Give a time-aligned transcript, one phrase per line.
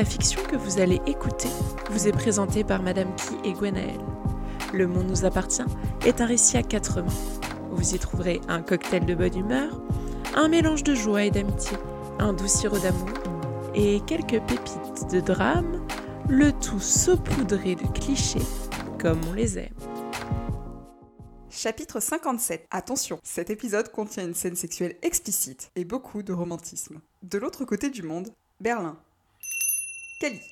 [0.00, 1.50] La fiction que vous allez écouter
[1.90, 4.00] vous est présentée par Madame Key et Gwenaël.
[4.72, 5.60] Le Monde nous appartient
[6.06, 7.12] est un récit à quatre mains.
[7.70, 9.78] Vous y trouverez un cocktail de bonne humeur,
[10.34, 11.76] un mélange de joie et d'amitié,
[12.18, 13.10] un doux sirop d'amour
[13.74, 15.86] et quelques pépites de drame,
[16.30, 18.38] le tout saupoudré de clichés
[18.98, 19.74] comme on les aime.
[21.50, 22.68] Chapitre 57.
[22.70, 27.02] Attention, cet épisode contient une scène sexuelle explicite et beaucoup de romantisme.
[27.22, 28.30] De l'autre côté du monde,
[28.60, 28.96] Berlin.
[30.20, 30.42] Cali.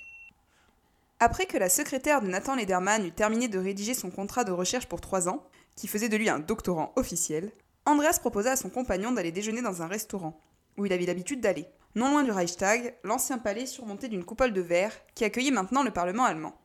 [1.20, 4.86] Après que la secrétaire de Nathan Lederman eut terminé de rédiger son contrat de recherche
[4.86, 5.44] pour trois ans,
[5.76, 7.52] qui faisait de lui un doctorant officiel,
[7.84, 10.40] Andreas proposa à son compagnon d'aller déjeuner dans un restaurant,
[10.78, 14.62] où il avait l'habitude d'aller, non loin du Reichstag, l'ancien palais surmonté d'une coupole de
[14.62, 16.58] verre qui accueillait maintenant le Parlement allemand.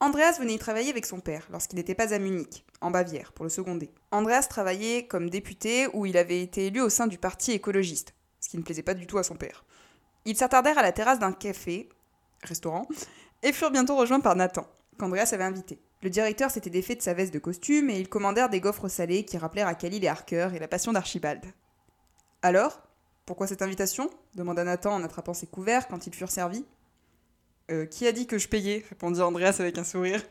[0.00, 3.44] Andreas venait y travailler avec son père lorsqu'il n'était pas à Munich, en Bavière, pour
[3.44, 3.90] le seconder.
[4.12, 8.48] Andreas travaillait comme député où il avait été élu au sein du parti écologiste, ce
[8.48, 9.66] qui ne plaisait pas du tout à son père.
[10.24, 11.90] Ils s'attardèrent à la terrasse d'un café,
[12.46, 12.86] restaurant,
[13.42, 14.66] et furent bientôt rejoints par Nathan,
[14.98, 15.80] qu'Andreas avait invité.
[16.02, 19.24] Le directeur s'était défait de sa veste de costume et ils commandèrent des gaufres salées
[19.24, 21.42] qui rappelèrent à Khalil et Harker et la passion d'Archibald.
[22.42, 22.82] Alors
[23.24, 24.10] Pourquoi cette invitation?
[24.34, 26.66] demanda Nathan en attrapant ses couverts quand ils furent servis.
[27.70, 28.84] Euh, qui a dit que je payais?
[28.90, 30.22] répondit Andreas avec un sourire.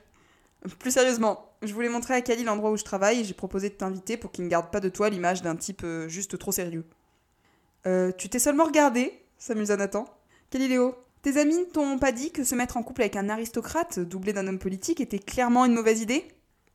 [0.78, 3.74] Plus sérieusement, je voulais montrer à Kali l'endroit où je travaille et j'ai proposé de
[3.74, 6.86] t'inviter pour qu'il ne garde pas de toi l'image d'un type euh, juste trop sérieux.
[7.88, 10.06] Euh, tu t'es seulement regardé s'amusa Nathan.
[10.54, 14.00] Léo tes amis ne t'ont pas dit que se mettre en couple avec un aristocrate
[14.00, 16.28] doublé d'un homme politique était clairement une mauvaise idée?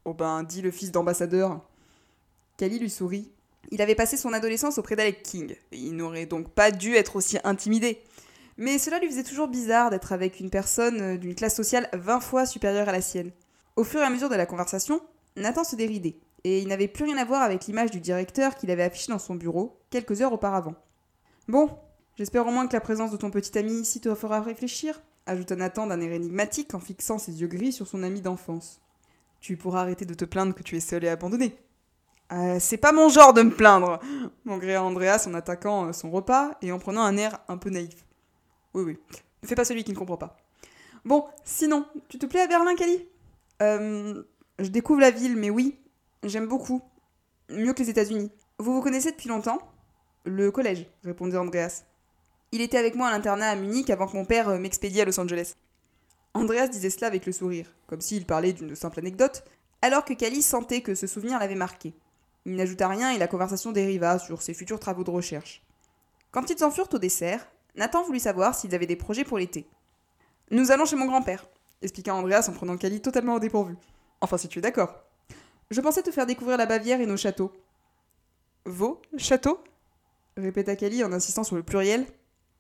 [0.06, 1.60] Oh ben, dit le fils d'ambassadeur.
[2.56, 3.30] Kali lui sourit.
[3.70, 5.54] Il avait passé son adolescence auprès d'Alec King.
[5.70, 8.02] il n'aurait donc pas dû être aussi intimidé.
[8.56, 12.46] Mais cela lui faisait toujours bizarre d'être avec une personne d'une classe sociale 20 fois
[12.46, 13.30] supérieure à la sienne.
[13.76, 15.02] Au fur et à mesure de la conversation,
[15.36, 18.70] Nathan se déridait, et il n'avait plus rien à voir avec l'image du directeur qu'il
[18.70, 20.74] avait affiché dans son bureau quelques heures auparavant.
[21.46, 21.70] Bon,
[22.18, 25.54] J'espère au moins que la présence de ton petit ami ici te fera réfléchir, ajouta
[25.54, 28.80] Nathan d'un air énigmatique en fixant ses yeux gris sur son ami d'enfance.
[29.38, 31.56] Tu pourras arrêter de te plaindre que tu es seul et abandonné.
[32.32, 34.00] Euh, c'est pas mon genre de me plaindre,
[34.44, 38.04] mangréa Andreas en attaquant euh, son repas et en prenant un air un peu naïf.
[38.74, 38.98] Oui, oui,
[39.44, 40.36] ne fais pas celui qui ne comprend pas.
[41.04, 43.06] Bon, sinon, tu te plais à Berlin, Cali
[43.62, 44.24] Euh.
[44.58, 45.78] Je découvre la ville, mais oui,
[46.24, 46.82] j'aime beaucoup.
[47.48, 48.32] Mieux que les États-Unis.
[48.58, 49.60] Vous vous connaissez depuis longtemps?
[50.24, 51.84] Le collège, répondit Andreas.
[52.50, 55.04] Il était avec moi à l'internat à Munich avant que mon père euh, m'expédie à
[55.04, 55.54] Los Angeles.
[56.34, 59.44] Andreas disait cela avec le sourire, comme s'il parlait d'une simple anecdote,
[59.82, 61.94] alors que Cali sentait que ce souvenir l'avait marqué.
[62.46, 65.62] Il n'ajouta rien et la conversation dériva sur ses futurs travaux de recherche.
[66.30, 69.68] Quand ils en furent au dessert, Nathan voulut savoir s'ils avaient des projets pour l'été.
[70.50, 71.46] Nous allons chez mon grand-père,
[71.82, 73.76] expliqua Andreas en prenant Cali totalement au dépourvu.
[74.20, 74.94] Enfin, si tu es d'accord.
[75.70, 77.52] Je pensais te faire découvrir la Bavière et nos châteaux.
[78.64, 79.62] Vos châteaux?
[80.36, 82.06] répéta Cali en insistant sur le pluriel,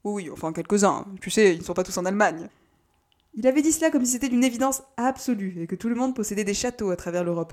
[0.04, 1.06] oui, enfin quelques-uns.
[1.20, 2.48] Tu sais, ils ne sont pas tous en Allemagne.
[3.34, 6.14] Il avait dit cela comme si c'était d'une évidence absolue et que tout le monde
[6.14, 7.52] possédait des châteaux à travers l'Europe.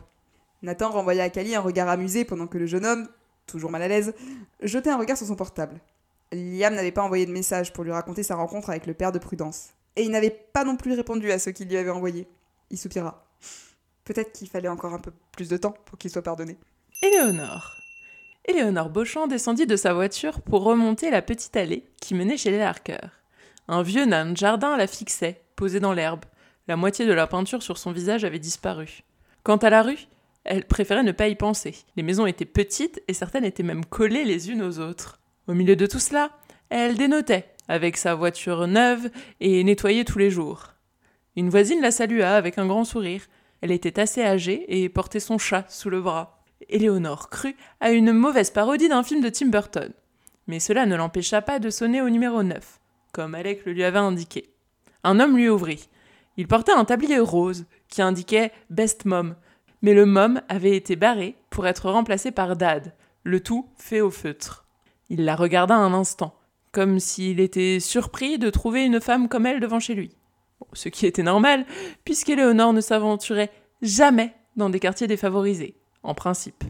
[0.62, 3.08] Nathan renvoya à Kali un regard amusé pendant que le jeune homme,
[3.46, 4.14] toujours mal à l'aise,
[4.62, 5.80] jetait un regard sur son portable.
[6.32, 9.20] Liam n'avait pas envoyé de message pour lui raconter sa rencontre avec le père de
[9.20, 9.70] Prudence.
[9.96, 12.28] Et il n'avait pas non plus répondu à ce qu'il lui avait envoyé.
[12.72, 13.28] Il soupira.
[14.06, 16.58] Peut-être qu'il fallait encore un peu plus de temps pour qu'il soit pardonné.
[17.02, 17.85] Éléonore.
[18.48, 22.62] Éléonore Beauchamp descendit de sa voiture pour remonter la petite allée qui menait chez les
[22.62, 23.00] Harker.
[23.68, 26.26] Un vieux nain de jardin la fixait, posée dans l'herbe.
[26.68, 29.02] La moitié de la peinture sur son visage avait disparu.
[29.42, 30.08] Quant à la rue,
[30.44, 31.76] elle préférait ne pas y penser.
[31.96, 35.20] Les maisons étaient petites et certaines étaient même collées les unes aux autres.
[35.48, 36.30] Au milieu de tout cela,
[36.70, 40.74] elle dénotait, avec sa voiture neuve et nettoyée tous les jours.
[41.36, 43.24] Une voisine la salua avec un grand sourire.
[43.62, 46.35] Elle était assez âgée et portait son chat sous le bras.
[46.70, 49.92] Éléonore crut à une mauvaise parodie d'un film de Tim Burton.
[50.48, 52.80] Mais cela ne l'empêcha pas de sonner au numéro 9,
[53.12, 54.50] comme Alec le lui avait indiqué.
[55.04, 55.90] Un homme lui ouvrit.
[56.38, 59.36] Il portait un tablier rose qui indiquait Best Mom,
[59.82, 62.94] mais le mom avait été barré pour être remplacé par Dad,
[63.24, 64.66] le tout fait au feutre.
[65.10, 66.36] Il la regarda un instant,
[66.72, 70.16] comme s'il était surpris de trouver une femme comme elle devant chez lui.
[70.74, 71.66] ce qui était normal,
[72.04, 73.52] puisqu'Éléonore ne s'aventurait
[73.82, 75.76] jamais dans des quartiers défavorisés
[76.06, 76.64] en principe.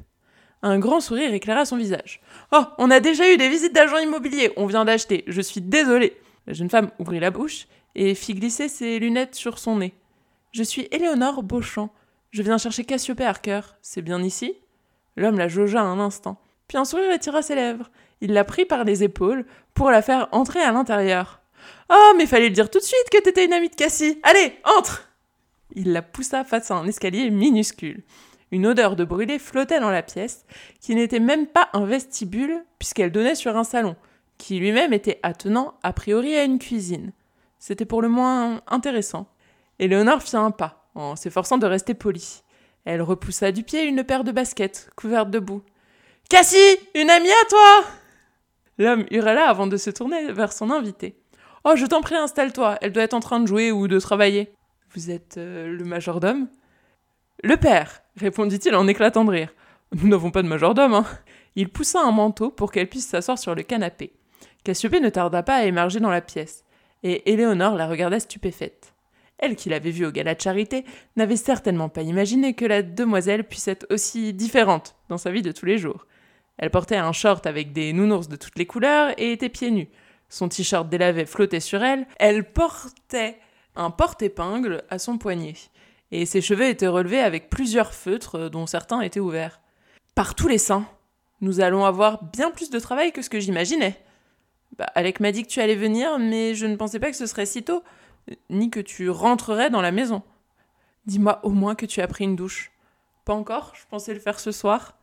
[0.61, 2.21] Un grand sourire éclaira son visage.
[2.51, 6.17] Oh, on a déjà eu des visites d'agents immobiliers, on vient d'acheter, je suis désolée.
[6.47, 9.93] La jeune femme ouvrit la bouche et fit glisser ses lunettes sur son nez.
[10.51, 11.89] Je suis Éléonore Beauchamp.
[12.31, 13.61] Je viens chercher Cassiopée Harker.
[13.81, 14.55] C'est bien ici?
[15.15, 17.89] L'homme la jaugea un instant, puis un sourire étira ses lèvres.
[18.21, 21.41] Il la prit par les épaules pour la faire entrer à l'intérieur.
[21.89, 24.19] Oh, mais fallait le dire tout de suite que t'étais une amie de Cassie.
[24.23, 25.09] Allez, entre
[25.75, 28.03] Il la poussa face à un escalier minuscule.
[28.55, 30.45] Une odeur de brûlé flottait dans la pièce,
[30.79, 33.97] qui n'était même pas un vestibule, puisqu'elle donnait sur un salon,
[34.37, 37.11] qui lui-même était attenant a priori à une cuisine.
[37.59, 39.27] C'était pour le moins intéressant.
[39.77, 42.43] Éléonore fit un pas, en s'efforçant de rester polie.
[42.85, 45.61] Elle repoussa du pied une paire de baskets, couvertes de boue.
[46.29, 47.83] Cassie Une amie à toi
[48.77, 51.17] L'homme hurla avant de se tourner vers son invité.
[51.65, 54.53] Oh, je t'en prie, installe-toi, elle doit être en train de jouer ou de travailler.
[54.93, 56.47] Vous êtes euh, le majordome?
[57.45, 59.53] Le père, répondit-il en éclatant de rire.
[59.91, 61.05] Nous n'avons pas de majordome, hein.
[61.55, 64.13] Il poussa un manteau pour qu'elle puisse s'asseoir sur le canapé.
[64.63, 66.65] Cassiopée ne tarda pas à émerger dans la pièce,
[67.03, 68.95] et Éléonore la regardait stupéfaite.
[69.37, 70.85] Elle, qui l'avait vue au gala de charité,
[71.17, 75.51] n'avait certainement pas imaginé que la demoiselle puisse être aussi différente dans sa vie de
[75.51, 76.07] tous les jours.
[76.57, 79.89] Elle portait un short avec des nounours de toutes les couleurs et était pieds nus.
[80.29, 82.07] Son t-shirt délavé flottait sur elle.
[82.17, 83.37] Elle portait
[83.75, 85.53] un porte-épingle à son poignet.
[86.17, 89.59] Et ses cheveux étaient relevés avec plusieurs feutres dont certains étaient ouverts.
[90.15, 90.87] Par tous les saints,
[91.41, 94.01] nous allons avoir bien plus de travail que ce que j'imaginais.
[94.77, 97.25] Bah, Alec m'a dit que tu allais venir, mais je ne pensais pas que ce
[97.25, 97.83] serait si tôt,
[98.49, 100.23] ni que tu rentrerais dans la maison.
[101.05, 102.71] Dis-moi au moins que tu as pris une douche.
[103.25, 104.95] Pas encore, je pensais le faire ce soir.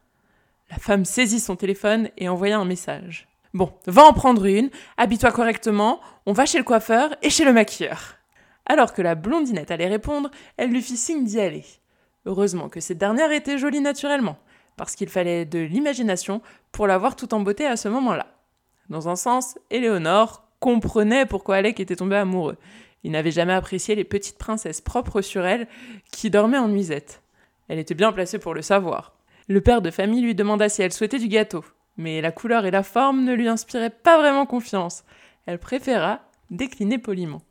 [0.70, 3.28] La femme saisit son téléphone et envoya un message.
[3.52, 7.52] Bon, va en prendre une, habille-toi correctement, on va chez le coiffeur et chez le
[7.52, 8.16] maquilleur.
[8.66, 11.64] Alors que la blondinette allait répondre, elle lui fit signe d'y aller.
[12.26, 14.38] Heureusement que cette dernière était jolie naturellement,
[14.76, 18.26] parce qu'il fallait de l'imagination pour la voir tout en beauté à ce moment-là.
[18.88, 22.56] Dans un sens, Éléonore comprenait pourquoi Alec était tombé amoureux.
[23.04, 25.66] Il n'avait jamais apprécié les petites princesses propres sur elle
[26.12, 27.22] qui dormaient en nuisette.
[27.68, 29.14] Elle était bien placée pour le savoir.
[29.48, 31.64] Le père de famille lui demanda si elle souhaitait du gâteau,
[31.96, 35.04] mais la couleur et la forme ne lui inspiraient pas vraiment confiance.
[35.46, 36.20] Elle préféra
[36.50, 37.42] décliner poliment.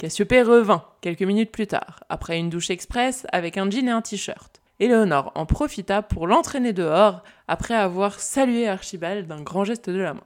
[0.00, 4.00] Cassiopée revint quelques minutes plus tard, après une douche express avec un jean et un
[4.00, 4.62] t-shirt.
[4.78, 10.14] Éléonore en profita pour l'entraîner dehors après avoir salué Archibald d'un grand geste de la
[10.14, 10.24] main.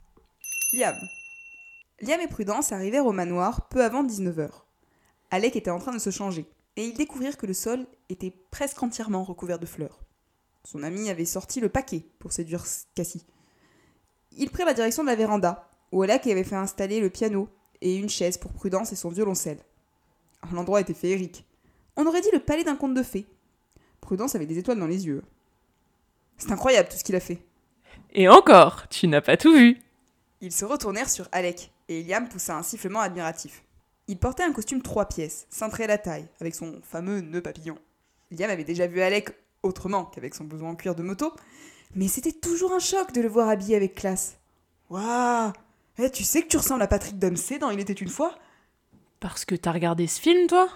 [0.71, 0.95] Liam.
[1.99, 4.47] Liam et Prudence arrivèrent au manoir peu avant 19h.
[5.29, 6.45] Alec était en train de se changer,
[6.77, 9.99] et ils découvrirent que le sol était presque entièrement recouvert de fleurs.
[10.63, 12.63] Son ami avait sorti le paquet pour séduire
[12.95, 13.25] Cassie.
[14.37, 17.49] Ils prirent la direction de la véranda, où Alec avait fait installer le piano
[17.81, 19.59] et une chaise pour Prudence et son violoncelle.
[20.51, 21.45] L'endroit était féerique.
[21.95, 23.25] On aurait dit le palais d'un conte de fées.
[24.01, 25.23] Prudence avait des étoiles dans les yeux.
[26.37, 27.39] C'est incroyable tout ce qu'il a fait.
[28.13, 29.77] Et encore, tu n'as pas tout vu.
[30.41, 33.63] Ils se retournèrent sur Alec, et Liam poussa un sifflement admiratif.
[34.07, 37.77] Il portait un costume trois pièces, cintré à la taille, avec son fameux nœud papillon.
[38.31, 39.29] Liam avait déjà vu Alec
[39.63, 41.33] autrement qu'avec son blouson en cuir de moto,
[41.95, 44.37] mais c'était toujours un choc de le voir habillé avec classe.
[44.89, 45.53] Waouh
[45.97, 48.35] Eh, tu sais que tu ressembles à Patrick Dempsey dans Il était une fois?
[49.19, 50.67] Parce que t'as regardé ce film, toi?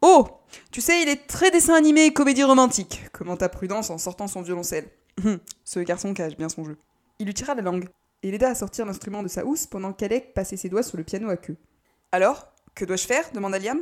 [0.00, 0.26] Oh
[0.70, 4.42] Tu sais, il est très dessin animé et comédie romantique, commenta Prudence en sortant son
[4.42, 4.88] violoncelle?
[5.24, 6.78] Hum, Ce garçon cache bien son jeu.
[7.18, 7.88] Il lui tira la langue
[8.22, 11.04] et l'aida à sortir l'instrument de sa housse pendant qu'Alec passait ses doigts sur le
[11.04, 11.56] piano à queue.
[12.12, 13.24] Alors Que dois-je faire?
[13.32, 13.80] demanda Liam.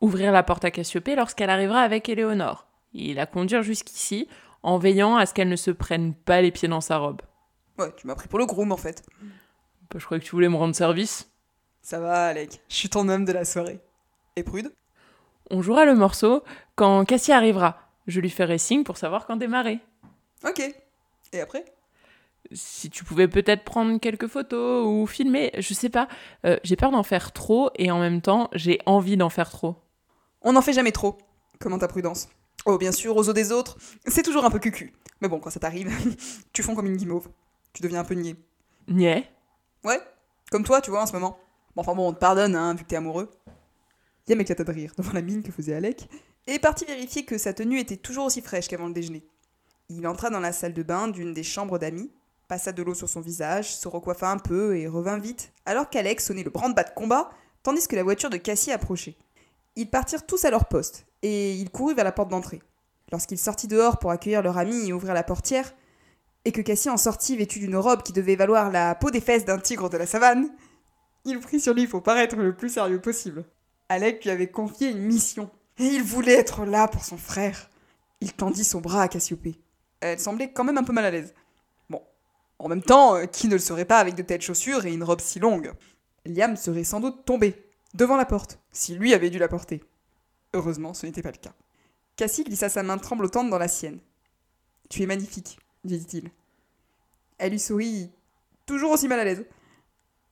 [0.00, 4.28] Ouvrir la porte à Cassiopée lorsqu'elle arrivera avec Éléonore, et la conduire jusqu'ici,
[4.62, 7.22] en veillant à ce qu'elle ne se prenne pas les pieds dans sa robe.
[7.78, 9.02] Ouais, tu m'as pris pour le groom en fait.
[9.94, 11.30] Bah, je croyais que tu voulais me rendre service.
[11.80, 13.78] Ça va, Alec, je suis ton homme de la soirée.
[14.34, 14.74] Et Prude?
[15.50, 16.42] On jouera le morceau
[16.74, 17.78] quand Cassie arrivera.
[18.08, 19.78] Je lui ferai signe pour savoir quand démarrer.
[20.44, 20.62] Ok.
[21.32, 21.64] Et après?
[22.50, 26.08] Si tu pouvais peut-être prendre quelques photos ou filmer, je sais pas.
[26.44, 29.76] Euh, j'ai peur d'en faire trop et en même temps, j'ai envie d'en faire trop.
[30.42, 31.18] On n'en fait jamais trop,
[31.60, 32.28] commenta Prudence?
[32.66, 34.92] Oh, bien sûr, aux os des autres, c'est toujours un peu cucu.
[35.20, 35.92] Mais bon, quand ça t'arrive,
[36.52, 37.28] tu fonds comme une guimauve.
[37.72, 38.36] Tu deviens un peu niais.
[38.88, 39.30] Niais?
[39.84, 40.00] Ouais,
[40.50, 41.38] comme toi, tu vois, en ce moment.
[41.76, 43.30] Bon, enfin bon, on te pardonne, hein, vu que t'es amoureux.
[44.26, 46.08] Liam éclata de rire devant la mine que faisait Alec,
[46.46, 49.26] et partit vérifier que sa tenue était toujours aussi fraîche qu'avant le déjeuner.
[49.90, 52.10] Il entra dans la salle de bain d'une des chambres d'amis,
[52.48, 56.24] passa de l'eau sur son visage, se recoiffa un peu et revint vite, alors qu'Alex
[56.24, 57.30] sonnait le branle-bas de combat,
[57.62, 59.16] tandis que la voiture de Cassie approchait.
[59.76, 62.62] Ils partirent tous à leur poste, et il courut vers la porte d'entrée.
[63.12, 65.74] Lorsqu'il sortit dehors pour accueillir leur ami et ouvrir la portière,
[66.44, 69.44] et que Cassie en sortit vêtue d'une robe qui devait valoir la peau des fesses
[69.44, 70.50] d'un tigre de la savane,
[71.24, 73.44] il prit sur lui pour paraître le plus sérieux possible.
[73.88, 77.70] Alec lui avait confié une mission, et il voulait être là pour son frère.
[78.20, 79.58] Il tendit son bras à Cassiopée.
[80.00, 81.34] Elle semblait quand même un peu mal à l'aise.
[81.88, 82.02] Bon,
[82.58, 85.04] en même temps, euh, qui ne le serait pas avec de telles chaussures et une
[85.04, 85.72] robe si longue?
[86.26, 87.54] Liam serait sans doute tombé,
[87.94, 89.82] devant la porte, si lui avait dû la porter.
[90.52, 91.54] Heureusement, ce n'était pas le cas.
[92.16, 93.98] Cassie glissa sa main tremblotante dans la sienne.
[94.88, 96.30] Tu es magnifique, lui dit-il.
[97.38, 98.10] Elle lui sourit,
[98.66, 99.44] toujours aussi mal à l'aise.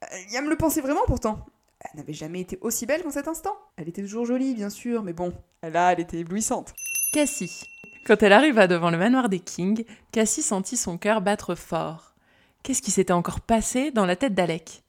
[0.05, 1.47] Euh, Liam le pensait vraiment pourtant.
[1.81, 3.57] Elle n'avait jamais été aussi belle qu'en cet instant.
[3.77, 5.33] Elle était toujours jolie, bien sûr, mais bon,
[5.63, 6.75] là, elle était éblouissante.
[7.13, 7.65] Cassie.
[8.07, 12.15] Quand elle arriva devant le manoir des Kings, Cassie sentit son cœur battre fort.
[12.63, 14.83] Qu'est-ce qui s'était encore passé dans la tête d'Alec?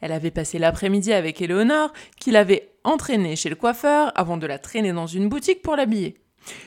[0.00, 4.58] Elle avait passé l'après-midi avec Éléonore, qui l'avait entraînée chez le coiffeur avant de la
[4.58, 6.20] traîner dans une boutique pour l'habiller.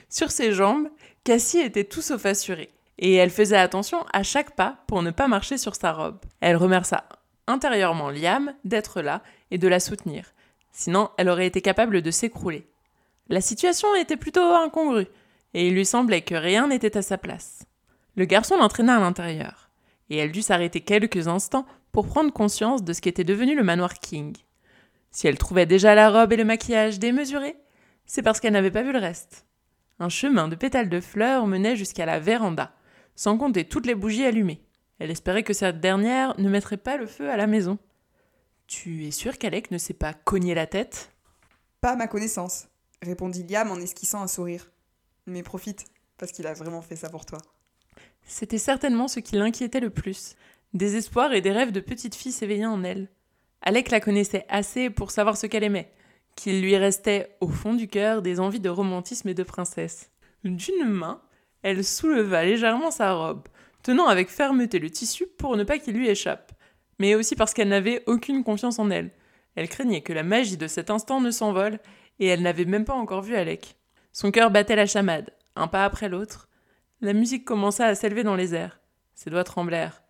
[0.10, 0.90] Sur ses jambes,
[1.24, 5.28] Cassie était tout sauf assurée, et elle faisait attention à chaque pas pour ne pas
[5.28, 6.20] marcher sur sa robe.
[6.42, 7.06] Elle remercia
[7.48, 10.34] intérieurement Liam d'être là et de la soutenir,
[10.72, 12.68] sinon elle aurait été capable de s'écrouler.
[13.30, 15.08] La situation était plutôt incongrue,
[15.54, 17.66] et il lui semblait que rien n'était à sa place.
[18.16, 19.70] Le garçon l'entraîna à l'intérieur,
[20.10, 23.96] et elle dut s'arrêter quelques instants pour prendre conscience de ce qu'était devenu le manoir
[23.96, 24.36] King.
[25.12, 27.56] Si elle trouvait déjà la robe et le maquillage démesurés,
[28.06, 29.46] c'est parce qu'elle n'avait pas vu le reste.
[30.00, 32.72] Un chemin de pétales de fleurs menait jusqu'à la véranda,
[33.18, 34.62] sans compter toutes les bougies allumées.
[35.00, 37.78] Elle espérait que cette dernière ne mettrait pas le feu à la maison.
[38.68, 41.12] Tu es sûr qu'Alec ne s'est pas cogné la tête?
[41.82, 42.68] Pas à ma connaissance,
[43.02, 44.72] répondit Liam en esquissant un sourire.
[45.26, 45.86] Mais profite,
[46.18, 47.40] parce qu'il a vraiment fait ça pour toi.
[48.24, 50.36] C'était certainement ce qui l'inquiétait le plus.
[50.74, 53.10] Des espoirs et des rêves de petite fille s'éveillaient en elle.
[53.62, 55.92] Alec la connaissait assez pour savoir ce qu'elle aimait,
[56.36, 60.12] qu'il lui restait au fond du cœur des envies de romantisme et de princesse.
[60.44, 61.22] D'une main,
[61.64, 63.48] elle souleva légèrement sa robe,
[63.84, 66.52] tenant avec fermeté le tissu pour ne pas qu'il lui échappe,
[67.00, 69.12] mais aussi parce qu'elle n'avait aucune confiance en elle.
[69.56, 71.80] Elle craignait que la magie de cet instant ne s'envole,
[72.20, 73.76] et elle n'avait même pas encore vu Alec.
[74.12, 76.50] Son cœur battait la chamade, un pas après l'autre.
[77.02, 78.80] La musique commença à s'élever dans les airs.
[79.14, 80.02] Ses doigts tremblèrent.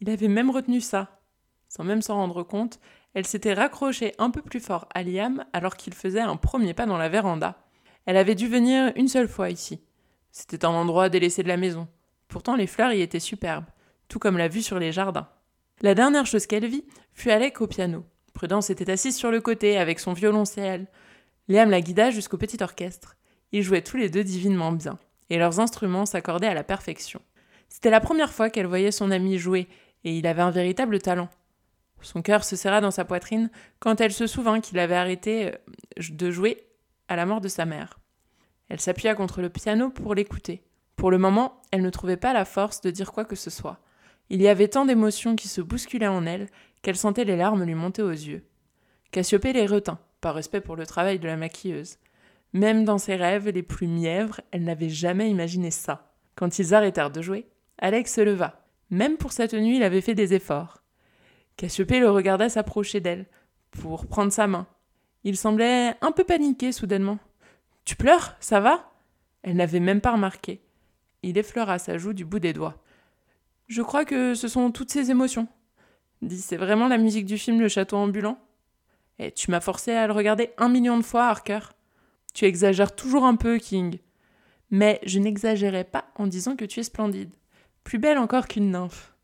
[0.00, 1.20] Il avait même retenu ça.
[1.68, 2.80] Sans même s'en rendre compte,
[3.14, 6.86] elle s'était raccrochée un peu plus fort à Liam alors qu'il faisait un premier pas
[6.86, 7.56] dans la véranda.
[8.06, 9.80] Elle avait dû venir une seule fois ici.
[10.32, 11.88] C'était un endroit délaissé de la maison.
[12.28, 13.66] Pourtant les fleurs y étaient superbes,
[14.08, 15.28] tout comme la vue sur les jardins.
[15.82, 16.84] La dernière chose qu'elle vit
[17.14, 18.04] fut Alec au piano.
[18.34, 20.86] Prudence était assise sur le côté avec son violoncelle.
[21.48, 23.16] Liam la guida jusqu'au petit orchestre.
[23.52, 27.20] Ils jouaient tous les deux divinement bien, et leurs instruments s'accordaient à la perfection.
[27.68, 29.68] C'était la première fois qu'elle voyait son ami jouer,
[30.04, 31.28] et il avait un véritable talent.
[32.02, 36.02] Son cœur se serra dans sa poitrine quand elle se souvint qu'il avait arrêté euh,
[36.10, 36.64] de jouer
[37.08, 37.99] à la mort de sa mère.
[38.70, 40.62] Elle s'appuya contre le piano pour l'écouter.
[40.96, 43.80] Pour le moment, elle ne trouvait pas la force de dire quoi que ce soit.
[44.30, 46.48] Il y avait tant d'émotions qui se bousculaient en elle
[46.82, 48.44] qu'elle sentait les larmes lui monter aux yeux.
[49.10, 51.98] Cassiopée les retint, par respect pour le travail de la maquilleuse.
[52.52, 56.12] Même dans ses rêves les plus mièvres, elle n'avait jamais imaginé ça.
[56.36, 57.48] Quand ils arrêtèrent de jouer,
[57.78, 58.64] Alex se leva.
[58.90, 60.82] Même pour cette nuit, il avait fait des efforts.
[61.56, 63.26] Cassiopée le regarda s'approcher d'elle,
[63.72, 64.66] pour prendre sa main.
[65.24, 67.18] Il semblait un peu paniqué soudainement.
[67.90, 68.92] Tu pleures Ça va?
[69.42, 70.62] Elle n'avait même pas remarqué.
[71.24, 72.80] Il effleura sa joue du bout des doigts.
[73.66, 75.48] Je crois que ce sont toutes ces émotions.
[76.22, 78.38] Dis, c'est vraiment la musique du film Le Château ambulant?
[79.18, 81.58] Et eh, tu m'as forcé à le regarder un million de fois, Harker.
[82.32, 83.98] Tu exagères toujours un peu, King.
[84.70, 87.34] Mais je n'exagérais pas en disant que tu es splendide.
[87.82, 89.16] Plus belle encore qu'une nymphe.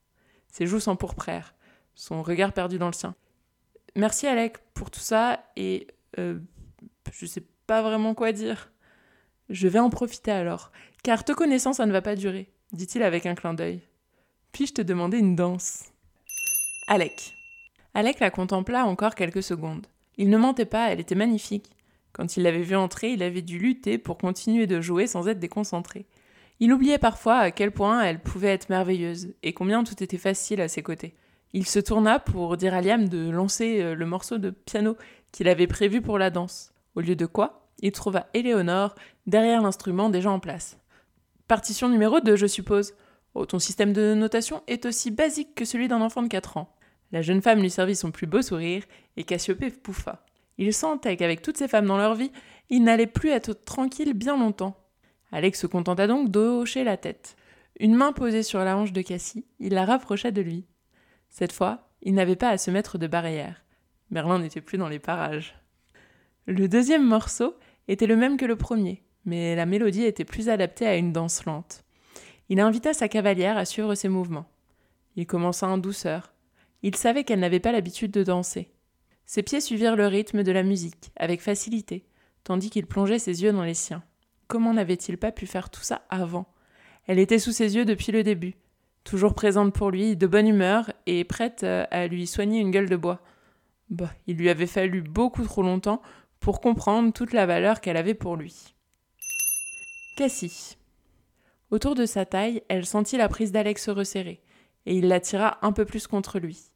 [0.49, 1.55] Ses joues s'empourprèrent,
[1.95, 3.15] son regard perdu dans le sien.
[3.95, 5.87] Merci, Alec, pour tout ça, et
[6.19, 6.41] euh,
[7.13, 8.73] je sais pas vraiment quoi dire.
[9.49, 13.27] Je vais en profiter alors, car te connaissant, ça ne va pas durer, dit-il avec
[13.27, 13.81] un clin d'œil.
[14.53, 15.85] Puis-je te demander une danse?
[16.89, 17.35] Alec.
[17.95, 19.87] Alec la contempla encore quelques secondes.
[20.17, 21.71] Il ne mentait pas, elle était magnifique.
[22.13, 25.39] Quand il l'avait vue entrer, il avait dû lutter pour continuer de jouer sans être
[25.39, 26.07] déconcentré.
[26.59, 30.61] Il oubliait parfois à quel point elle pouvait être merveilleuse, et combien tout était facile
[30.63, 31.15] à ses côtés.
[31.53, 34.97] Il se tourna pour dire à Liam de lancer euh, le morceau de piano
[35.33, 36.73] qu'il avait prévu pour la danse.
[36.97, 38.95] Au lieu de quoi, il trouva Éléonore
[39.27, 40.79] derrière l'instrument déjà en place.
[41.47, 42.95] Partition numéro 2, je suppose.
[43.35, 46.75] Oh, ton système de notation est aussi basique que celui d'un enfant de 4 ans.
[47.13, 48.83] La jeune femme lui servit son plus beau sourire,
[49.17, 50.25] et Cassiopée pouffa.
[50.59, 52.33] Il sentait qu'avec toutes ces femmes dans leur vie,
[52.71, 54.83] il n'allait plus être tranquille bien longtemps.
[55.31, 57.37] Alex se contenta donc de la tête.
[57.79, 60.65] Une main posée sur la hanche de Cassie, il la rapprocha de lui.
[61.29, 63.63] Cette fois, il n'avait pas à se mettre de barrière.
[64.11, 65.55] Merlin n'était plus dans les parages.
[66.49, 67.57] Le deuxième morceau
[67.89, 71.45] était le même que le premier, mais la mélodie était plus adaptée à une danse
[71.45, 71.83] lente.
[72.49, 74.49] Il invita sa cavalière à suivre ses mouvements.
[75.17, 76.33] Il commença en douceur.
[76.85, 78.71] Il savait qu'elle n'avait pas l'habitude de danser.
[79.25, 82.07] Ses pieds suivirent le rythme de la musique, avec facilité,
[82.45, 84.05] tandis qu'il plongeait ses yeux dans les siens.
[84.47, 86.47] Comment n'avait-il pas pu faire tout ça avant?
[87.09, 88.55] Elle était sous ses yeux depuis le début,
[89.03, 92.89] toujours présente pour lui, de bonne humeur et prête euh, à lui soigner une gueule
[92.89, 93.21] de bois.
[93.91, 96.03] Bah, il lui avait fallu beaucoup trop longtemps
[96.41, 98.75] pour comprendre toute la valeur qu'elle avait pour lui.
[100.17, 100.77] Cassie.
[101.71, 104.41] Autour de sa taille, elle sentit la prise d'Alex se resserrer,
[104.87, 106.71] et il l'attira un peu plus contre lui.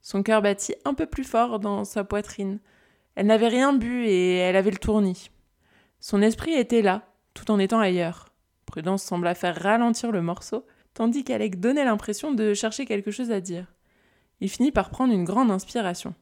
[0.00, 2.60] Son cœur battit un peu plus fort dans sa poitrine.
[3.14, 5.30] Elle n'avait rien bu et elle avait le tournis.
[6.00, 8.28] Son esprit était là, tout en étant ailleurs.
[8.64, 13.40] Prudence sembla faire ralentir le morceau, tandis qu'Alec donnait l'impression de chercher quelque chose à
[13.40, 13.66] dire.
[14.40, 16.14] Il finit par prendre une grande inspiration.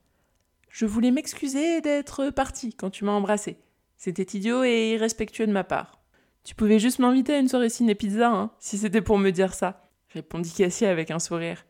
[0.78, 3.56] Je voulais m'excuser d'être parti quand tu m'as embrassé.
[3.97, 6.02] C'était idiot et irrespectueux de ma part.
[6.45, 9.88] Tu pouvais juste m'inviter à une soirée ciné-pizza, hein, si c'était pour me dire ça,
[10.11, 11.64] répondit Cassie avec un sourire.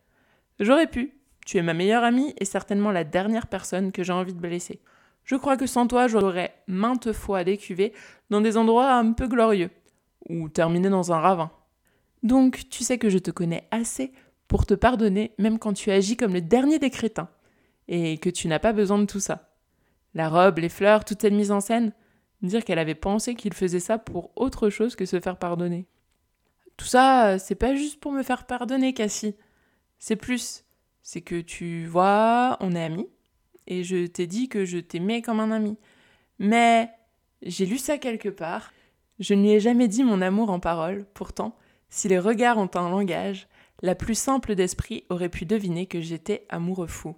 [0.58, 1.20] J'aurais pu.
[1.46, 4.80] Tu es ma meilleure amie et certainement la dernière personne que j'ai envie de blesser.
[5.22, 7.92] Je crois que sans toi, j'aurais maintes fois décuvé
[8.30, 9.70] dans des endroits un peu glorieux,
[10.28, 11.52] ou terminé dans un ravin.
[12.24, 14.10] Donc, tu sais que je te connais assez
[14.48, 17.28] pour te pardonner même quand tu agis comme le dernier des crétins,
[17.88, 19.50] et que tu n'as pas besoin de tout ça.
[20.14, 21.92] La robe, les fleurs, toute cette mise en scène,
[22.42, 25.86] dire qu'elle avait pensé qu'il faisait ça pour autre chose que se faire pardonner.
[26.76, 29.36] Tout ça, c'est pas juste pour me faire pardonner, Cassie.
[29.98, 30.64] C'est plus.
[31.02, 33.08] C'est que tu vois, on est amis,
[33.66, 35.78] et je t'ai dit que je t'aimais comme un ami.
[36.38, 36.90] Mais
[37.42, 38.72] j'ai lu ça quelque part.
[39.18, 41.56] Je ne lui ai jamais dit mon amour en paroles, pourtant,
[41.88, 43.48] si les regards ont un langage,
[43.82, 47.16] la plus simple d'esprit aurait pu deviner que j'étais amoureux fou.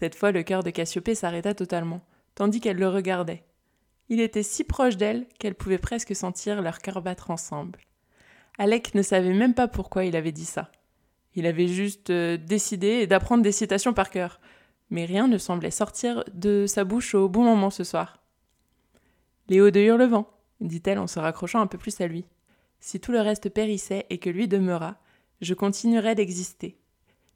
[0.00, 2.00] Cette fois, le cœur de Cassiopée s'arrêta totalement,
[2.34, 3.44] tandis qu'elle le regardait.
[4.08, 7.80] Il était si proche d'elle qu'elle pouvait presque sentir leur cœur battre ensemble.
[8.56, 10.72] Alec ne savait même pas pourquoi il avait dit ça.
[11.34, 14.40] Il avait juste euh, décidé d'apprendre des citations par cœur,
[14.88, 18.22] mais rien ne semblait sortir de sa bouche au bon moment ce soir.
[19.50, 20.30] Léo de Hurlevent,
[20.62, 22.24] dit-elle en se raccrochant un peu plus à lui.
[22.80, 24.96] Si tout le reste périssait et que lui demeura,
[25.42, 26.79] je continuerais d'exister.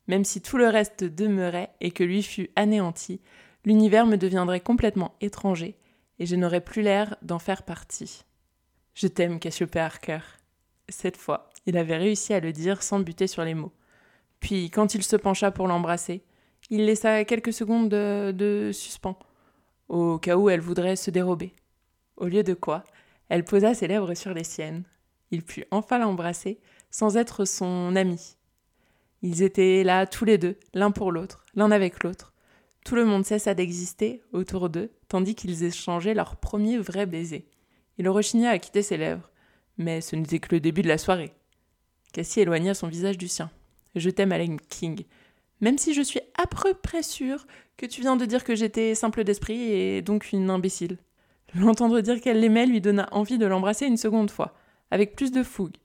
[0.06, 3.20] Même si tout le reste demeurait et que lui fût anéanti,
[3.64, 5.78] l'univers me deviendrait complètement étranger
[6.18, 8.25] et je n'aurais plus l'air d'en faire partie.
[8.94, 10.20] Je t'aime, Cassiopée Harker.
[10.88, 13.73] Cette fois, il avait réussi à le dire sans buter sur les mots.
[14.40, 16.23] Puis, quand il se pencha pour l'embrasser,
[16.70, 19.18] il laissa quelques secondes de, de suspens,
[19.88, 21.54] au cas où elle voudrait se dérober.
[22.16, 22.84] Au lieu de quoi,
[23.28, 24.84] elle posa ses lèvres sur les siennes.
[25.30, 28.37] Il put enfin l'embrasser, sans être son ami.
[29.26, 32.35] Ils étaient là tous les deux, l'un pour l'autre, l'un avec l'autre,
[32.85, 37.48] tout le monde cessa d'exister autour d'eux, tandis qu'ils échangeaient leur premier vrai baiser.
[37.96, 39.31] Il rechigna à quitter ses lèvres,
[39.79, 41.33] mais ce n'était que le début de la soirée.
[42.12, 43.51] Cassie éloigna son visage du sien.
[43.94, 45.07] Je t'aime, Allen King,
[45.62, 47.46] même si je suis à peu près sûre
[47.79, 50.98] que tu viens de dire que j'étais simple d'esprit et donc une imbécile.
[51.55, 54.55] L'entendre dire qu'elle l'aimait lui donna envie de l'embrasser une seconde fois,
[54.90, 55.79] avec plus de fougue,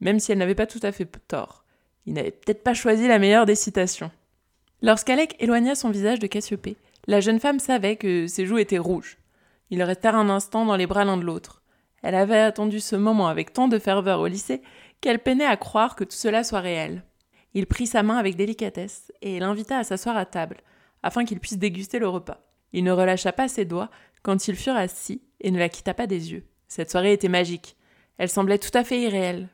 [0.00, 1.59] même si elle n'avait pas tout à fait tort.
[2.10, 4.10] Il n'avait peut-être pas choisi la meilleure des citations.
[4.82, 9.16] Lorsqu'Alec éloigna son visage de Cassiopée, la jeune femme savait que ses joues étaient rouges.
[9.70, 11.62] Ils restèrent un instant dans les bras l'un de l'autre.
[12.02, 14.60] Elle avait attendu ce moment avec tant de ferveur au lycée
[15.00, 17.04] qu'elle peinait à croire que tout cela soit réel.
[17.54, 20.56] Il prit sa main avec délicatesse et l'invita à s'asseoir à table,
[21.04, 22.44] afin qu'ils puissent déguster le repas.
[22.72, 23.88] Il ne relâcha pas ses doigts
[24.24, 26.42] quand ils furent assis et ne la quitta pas des yeux.
[26.66, 27.76] Cette soirée était magique.
[28.18, 29.48] Elle semblait tout à fait irréelle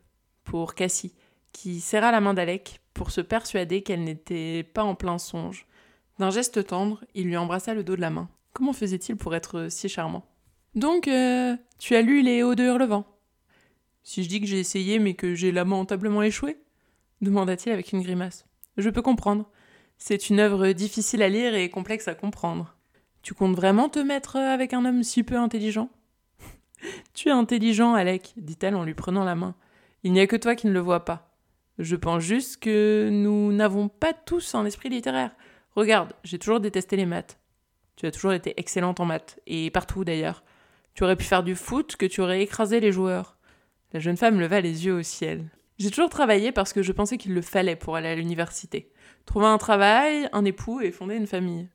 [0.45, 1.12] pour Cassie,
[1.52, 5.66] qui serra la main d'Alec pour se persuader qu'elle n'était pas en plein songe.
[6.18, 8.28] D'un geste tendre, il lui embrassa le dos de la main.
[8.52, 10.24] Comment faisait-il pour être si charmant?
[10.74, 13.04] Donc, euh, tu as lu Les Hauts de Hurlevent?
[14.02, 16.56] Si je dis que j'ai essayé mais que j'ai lamentablement échoué?
[17.22, 18.46] demanda-t-il avec une grimace.
[18.76, 19.50] Je peux comprendre.
[19.98, 22.76] C'est une œuvre difficile à lire et complexe à comprendre.
[23.22, 25.88] Tu comptes vraiment te mettre avec un homme si peu intelligent?
[27.14, 29.54] Tu es intelligent, Alec, dit-elle en lui prenant la main.
[30.02, 31.25] Il n'y a que toi qui ne le vois pas.
[31.78, 35.32] Je pense juste que nous n'avons pas tous un esprit littéraire.
[35.74, 37.38] Regarde, j'ai toujours détesté les maths.
[37.96, 40.42] Tu as toujours été excellente en maths, et partout d'ailleurs.
[40.94, 43.36] Tu aurais pu faire du foot que tu aurais écrasé les joueurs.
[43.92, 45.50] La jeune femme leva les yeux au ciel.
[45.78, 48.90] J'ai toujours travaillé parce que je pensais qu'il le fallait pour aller à l'université.
[49.26, 51.68] Trouver un travail, un époux et fonder une famille.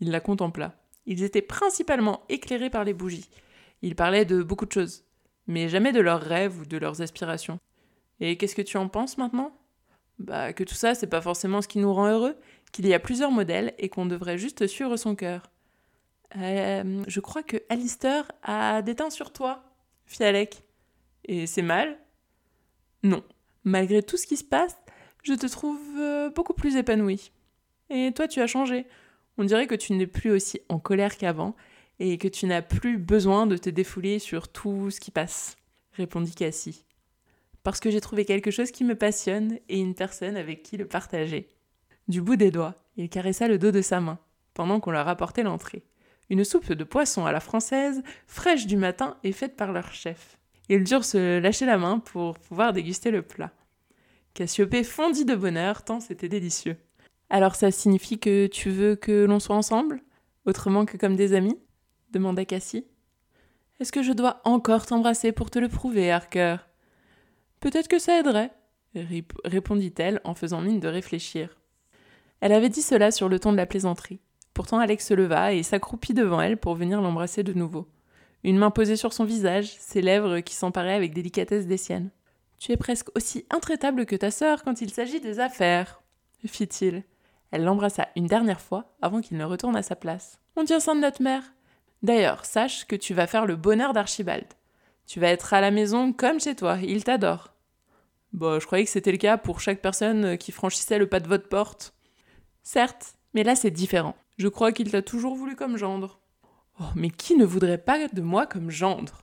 [0.00, 0.74] Il la contempla.
[1.06, 3.30] Ils étaient principalement éclairés par les bougies.
[3.82, 5.04] Ils parlaient de beaucoup de choses,
[5.46, 7.60] mais jamais de leurs rêves ou de leurs aspirations.
[8.20, 9.56] Et qu'est-ce que tu en penses maintenant?
[10.18, 12.36] Bah que tout ça, c'est pas forcément ce qui nous rend heureux,
[12.72, 15.50] qu'il y a plusieurs modèles et qu'on devrait juste suivre son cœur.
[16.36, 19.62] Euh, je crois que Alistair a déteint sur toi,
[20.06, 20.62] fit Alec.
[21.24, 21.98] Et c'est mal?
[23.02, 23.22] Non.
[23.64, 24.76] Malgré tout ce qui se passe,
[25.22, 27.32] je te trouve euh, beaucoup plus épanouie.
[27.90, 28.86] Et toi, tu as changé.
[29.38, 31.54] On dirait que tu n'es plus aussi en colère qu'avant
[31.98, 35.56] et que tu n'as plus besoin de te défouler sur tout ce qui passe,
[35.92, 36.85] répondit Cassie
[37.66, 40.86] parce que j'ai trouvé quelque chose qui me passionne et une personne avec qui le
[40.86, 41.50] partager.
[42.06, 44.20] Du bout des doigts, il caressa le dos de sa main,
[44.54, 45.82] pendant qu'on leur apportait l'entrée.
[46.30, 50.38] Une soupe de poisson à la française, fraîche du matin et faite par leur chef.
[50.68, 53.50] Ils durent se lâcher la main pour pouvoir déguster le plat.
[54.34, 56.76] Cassiopée fondit de bonheur tant c'était délicieux.
[57.30, 60.04] Alors ça signifie que tu veux que l'on soit ensemble?
[60.44, 61.58] Autrement que comme des amis?
[62.12, 62.86] demanda Cassie.
[63.80, 66.58] Est-ce que je dois encore t'embrasser pour te le prouver, Harker?
[67.60, 68.50] Peut-être que ça aiderait,
[69.44, 71.56] répondit-elle en faisant mine de réfléchir.
[72.40, 74.20] Elle avait dit cela sur le ton de la plaisanterie.
[74.54, 77.88] Pourtant Alex se leva et s'accroupit devant elle pour venir l'embrasser de nouveau.
[78.44, 82.10] Une main posée sur son visage, ses lèvres qui s'emparaient avec délicatesse des siennes.
[82.58, 86.00] Tu es presque aussi intraitable que ta sœur quand il s'agit des affaires,
[86.46, 87.04] fit-il.
[87.50, 90.38] Elle l'embrassa une dernière fois avant qu'il ne retourne à sa place.
[90.56, 91.42] On tient ça de notre mère.
[92.02, 94.46] D'ailleurs, sache que tu vas faire le bonheur d'Archibald.
[95.06, 97.52] Tu vas être à la maison comme chez toi, il t'adore.
[98.32, 101.28] Bah, je croyais que c'était le cas pour chaque personne qui franchissait le pas de
[101.28, 101.94] votre porte.
[102.62, 104.16] Certes, mais là c'est différent.
[104.36, 106.20] Je crois qu'il t'a toujours voulu comme gendre.
[106.80, 109.22] Oh, mais qui ne voudrait pas de moi comme gendre?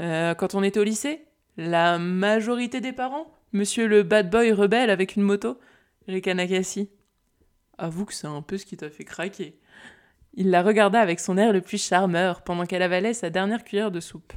[0.00, 4.90] Euh, Quand on était au lycée, la majorité des parents, monsieur le bad boy rebelle
[4.90, 5.58] avec une moto,
[6.08, 6.90] ricana Cassie.
[7.78, 9.60] Avoue que c'est un peu ce qui t'a fait craquer.
[10.32, 13.92] Il la regarda avec son air le plus charmeur pendant qu'elle avalait sa dernière cuillère
[13.92, 14.32] de soupe.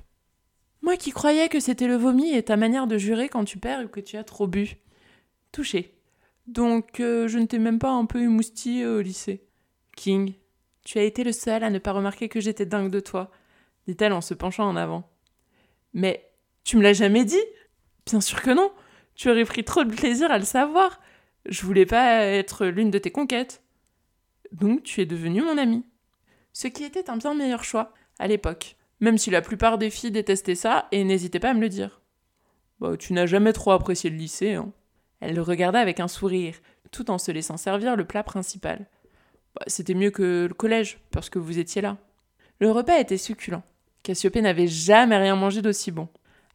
[0.88, 3.84] Moi qui croyais que c'était le vomi et ta manière de jurer quand tu perds
[3.84, 4.78] ou que tu as trop bu.
[5.52, 5.93] Touché.
[6.47, 9.45] Donc euh, je ne t'ai même pas un peu émoustillé au lycée.
[9.97, 10.36] King,
[10.86, 13.32] tu as été le seul à ne pas remarquer que j'étais dingue de toi,
[13.86, 15.10] dit-elle en se penchant en avant.
[15.93, 16.32] Mais
[16.63, 17.43] tu me l'as jamais dit?
[18.06, 18.71] Bien sûr que non.
[19.13, 21.02] Tu aurais pris trop de plaisir à le savoir.
[21.47, 23.62] Je voulais pas être l'une de tes conquêtes.
[24.54, 25.84] Donc tu es devenu mon ami.
[26.54, 28.76] Ce qui était un bien meilleur choix, à l'époque.
[28.99, 32.01] Même si la plupart des filles détestaient ça et n'hésitaient pas à me le dire.
[32.79, 34.71] Bah, tu n'as jamais trop apprécié le lycée, hein.
[35.19, 36.55] Elle le regarda avec un sourire,
[36.91, 38.88] tout en se laissant servir le plat principal.
[39.55, 41.97] Bah, c'était mieux que le collège, parce que vous étiez là.
[42.60, 43.63] Le repas était succulent.
[44.03, 46.07] Cassiopée n'avait jamais rien mangé d'aussi bon.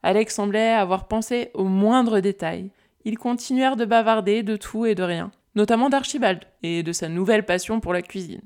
[0.03, 2.71] Alex semblait avoir pensé aux moindres détails.
[3.05, 7.45] Ils continuèrent de bavarder de tout et de rien, notamment d'Archibald et de sa nouvelle
[7.45, 8.43] passion pour la cuisine,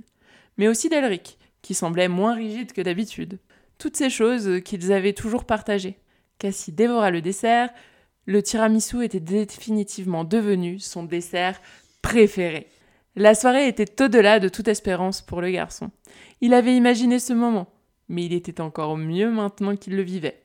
[0.56, 3.38] mais aussi d'Elric, qui semblait moins rigide que d'habitude.
[3.78, 5.98] Toutes ces choses qu'ils avaient toujours partagées.
[6.38, 7.70] Cassie dévora le dessert,
[8.26, 11.60] le tiramisu était définitivement devenu son dessert
[12.02, 12.68] préféré.
[13.14, 15.90] La soirée était au-delà de toute espérance pour le garçon.
[16.40, 17.68] Il avait imaginé ce moment,
[18.08, 20.42] mais il était encore mieux maintenant qu'il le vivait.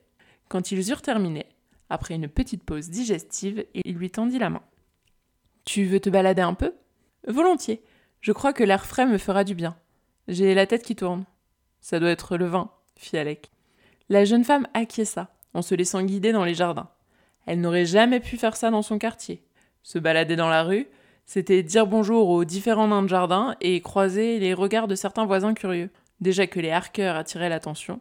[0.48, 1.46] Quand ils eurent terminé,
[1.90, 4.62] après une petite pause digestive, il lui tendit la main.
[5.64, 6.72] Tu veux te balader un peu?
[7.26, 7.82] Volontiers.
[8.20, 9.76] Je crois que l'air frais me fera du bien.
[10.28, 11.24] J'ai la tête qui tourne.
[11.80, 12.70] Ça doit être le vin,
[13.04, 13.50] fit Alec.
[14.08, 16.90] La jeune femme acquiesça, en se laissant guider dans les jardins.
[17.46, 19.42] Elle n'aurait jamais pu faire ça dans son quartier.
[19.82, 20.86] Se balader dans la rue,
[21.26, 25.54] c'était dire bonjour aux différents nains de jardin et croiser les regards de certains voisins
[25.54, 25.90] curieux.
[26.20, 28.00] Déjà que les harkers attiraient l'attention.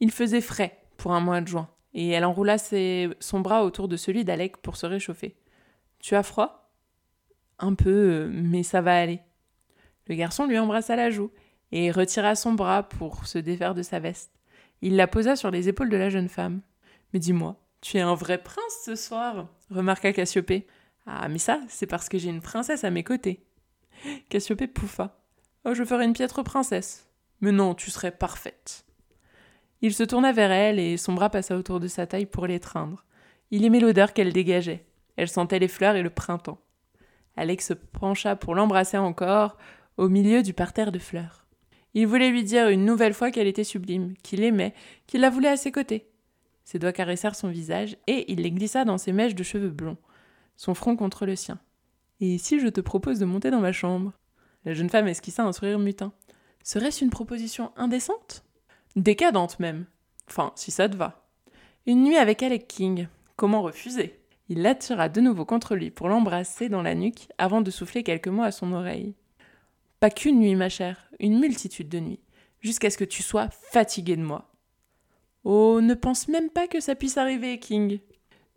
[0.00, 3.96] Il faisait frais pour un mois de juin, et elle enroula son bras autour de
[3.96, 5.36] celui d'Alec pour se réchauffer.
[5.98, 6.70] Tu as froid
[7.58, 9.20] Un peu, mais ça va aller.
[10.06, 11.30] Le garçon lui embrassa la joue
[11.72, 14.32] et retira son bras pour se défaire de sa veste.
[14.80, 16.60] Il la posa sur les épaules de la jeune femme.
[17.12, 20.66] Mais dis-moi, tu es un vrai prince ce soir, remarqua Cassiopée.
[21.06, 23.44] Ah, mais ça, c'est parce que j'ai une princesse à mes côtés.
[24.28, 25.20] Cassiopée pouffa.
[25.64, 27.08] Oh, je ferai une piètre princesse.
[27.40, 28.84] Mais non, tu serais parfaite.
[29.80, 33.04] Il se tourna vers elle et son bras passa autour de sa taille pour l'étreindre.
[33.50, 34.86] Il aimait l'odeur qu'elle dégageait.
[35.16, 36.60] Elle sentait les fleurs et le printemps.
[37.36, 39.56] Alex se pencha pour l'embrasser encore
[39.96, 41.46] au milieu du parterre de fleurs.
[42.00, 44.72] Il voulait lui dire une nouvelle fois qu'elle était sublime, qu'il l'aimait,
[45.08, 46.06] qu'il la voulait à ses côtés.
[46.62, 49.96] Ses doigts caressèrent son visage et il les glissa dans ses mèches de cheveux blonds
[50.54, 51.58] son front contre le sien.
[52.20, 54.12] Et si je te propose de monter dans ma chambre?
[54.64, 56.12] La jeune femme esquissa un sourire mutin.
[56.62, 58.44] Serait-ce une proposition indécente?
[58.94, 59.84] Décadente même.
[60.28, 61.28] Enfin, si ça te va.
[61.84, 63.08] Une nuit avec Alec King.
[63.34, 64.20] Comment refuser?
[64.48, 68.28] Il l'attira de nouveau contre lui pour l'embrasser dans la nuque avant de souffler quelques
[68.28, 69.16] mots à son oreille.
[70.00, 72.20] Pas qu'une nuit, ma chère, une multitude de nuits,
[72.60, 74.48] jusqu'à ce que tu sois fatigué de moi.
[75.44, 77.98] Oh, ne pense même pas que ça puisse arriver, King.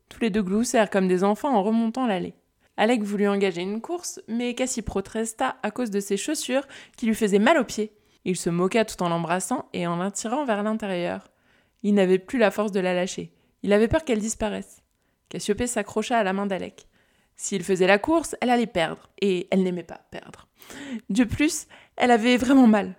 [0.10, 2.36] Tous les deux gloussèrent comme des enfants en remontant l'allée.
[2.78, 7.16] Alec voulut engager une course, mais Cassie protesta à cause de ses chaussures qui lui
[7.16, 7.94] faisaient mal aux pieds.
[8.24, 11.32] Il se moqua tout en l'embrassant et en l'attirant vers l'intérieur.
[11.82, 13.34] Il n'avait plus la force de la lâcher.
[13.64, 14.84] Il avait peur qu'elle disparaisse.
[15.30, 16.88] Cassiopée s'accrocha à la main d'Alec.
[17.36, 20.48] S'il faisait la course, elle allait perdre, et elle n'aimait pas perdre.
[21.10, 22.96] De plus, elle avait vraiment mal.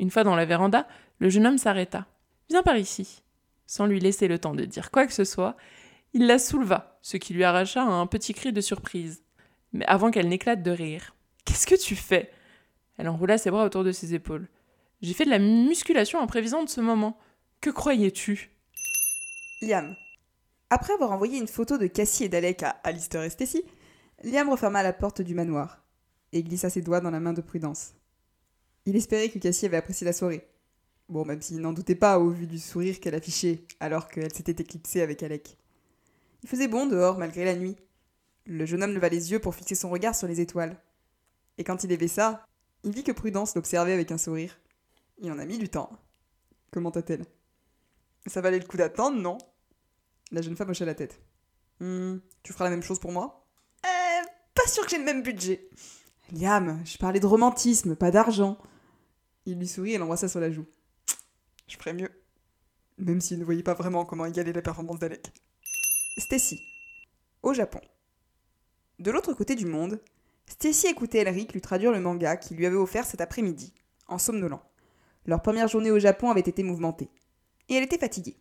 [0.00, 0.86] Une fois dans la véranda,
[1.18, 2.06] le jeune homme s'arrêta.
[2.48, 3.22] Viens par ici.
[3.66, 5.56] Sans lui laisser le temps de dire quoi que ce soit,
[6.14, 9.22] il la souleva, ce qui lui arracha un petit cri de surprise.
[9.72, 11.14] Mais avant qu'elle n'éclate de rire.
[11.44, 12.32] Qu'est-ce que tu fais?
[12.96, 14.48] Elle enroula ses bras autour de ses épaules.
[15.02, 17.18] J'ai fait de la musculation en prévision de ce moment.
[17.60, 18.50] Que croyais-tu?
[19.62, 19.94] Liam.
[20.70, 23.64] Après avoir envoyé une photo de Cassie et d'Alec à Alistair et Stacy,
[24.22, 25.82] Liam referma la porte du manoir
[26.32, 27.94] et glissa ses doigts dans la main de Prudence.
[28.84, 30.46] Il espérait que Cassie avait apprécié la soirée.
[31.08, 34.62] Bon, même s'il n'en doutait pas au vu du sourire qu'elle affichait alors qu'elle s'était
[34.62, 35.56] éclipsée avec Alec.
[36.42, 37.76] Il faisait bon dehors malgré la nuit.
[38.44, 40.76] Le jeune homme leva les yeux pour fixer son regard sur les étoiles.
[41.56, 42.46] Et quand il avait ça,
[42.84, 44.58] il vit que Prudence l'observait avec un sourire.
[45.18, 45.90] Il en a mis du temps.
[46.72, 47.24] Commenta-t-elle.
[48.26, 49.38] Ça valait le coup d'attendre, non?
[50.30, 51.20] La jeune femme hocha la tête.
[51.80, 53.46] Hmm, tu feras la même chose pour moi?
[53.84, 55.68] Euh, pas sûr que j'ai le même budget.
[56.32, 58.58] Liam, je parlais de romantisme, pas d'argent.
[59.46, 60.66] Il lui sourit et l'embrassa sur la joue.
[61.66, 62.10] Je ferais mieux.
[62.98, 65.32] Même s'il ne voyait pas vraiment comment égaler la performance d'Alec.
[66.18, 66.60] Stacy.
[67.42, 67.80] Au Japon.
[68.98, 70.00] De l'autre côté du monde,
[70.46, 73.72] Stacy écoutait Elric lui traduire le manga qu'il lui avait offert cet après-midi,
[74.08, 74.62] en somnolant.
[75.26, 77.08] Leur première journée au Japon avait été mouvementée.
[77.68, 78.36] Et elle était fatiguée.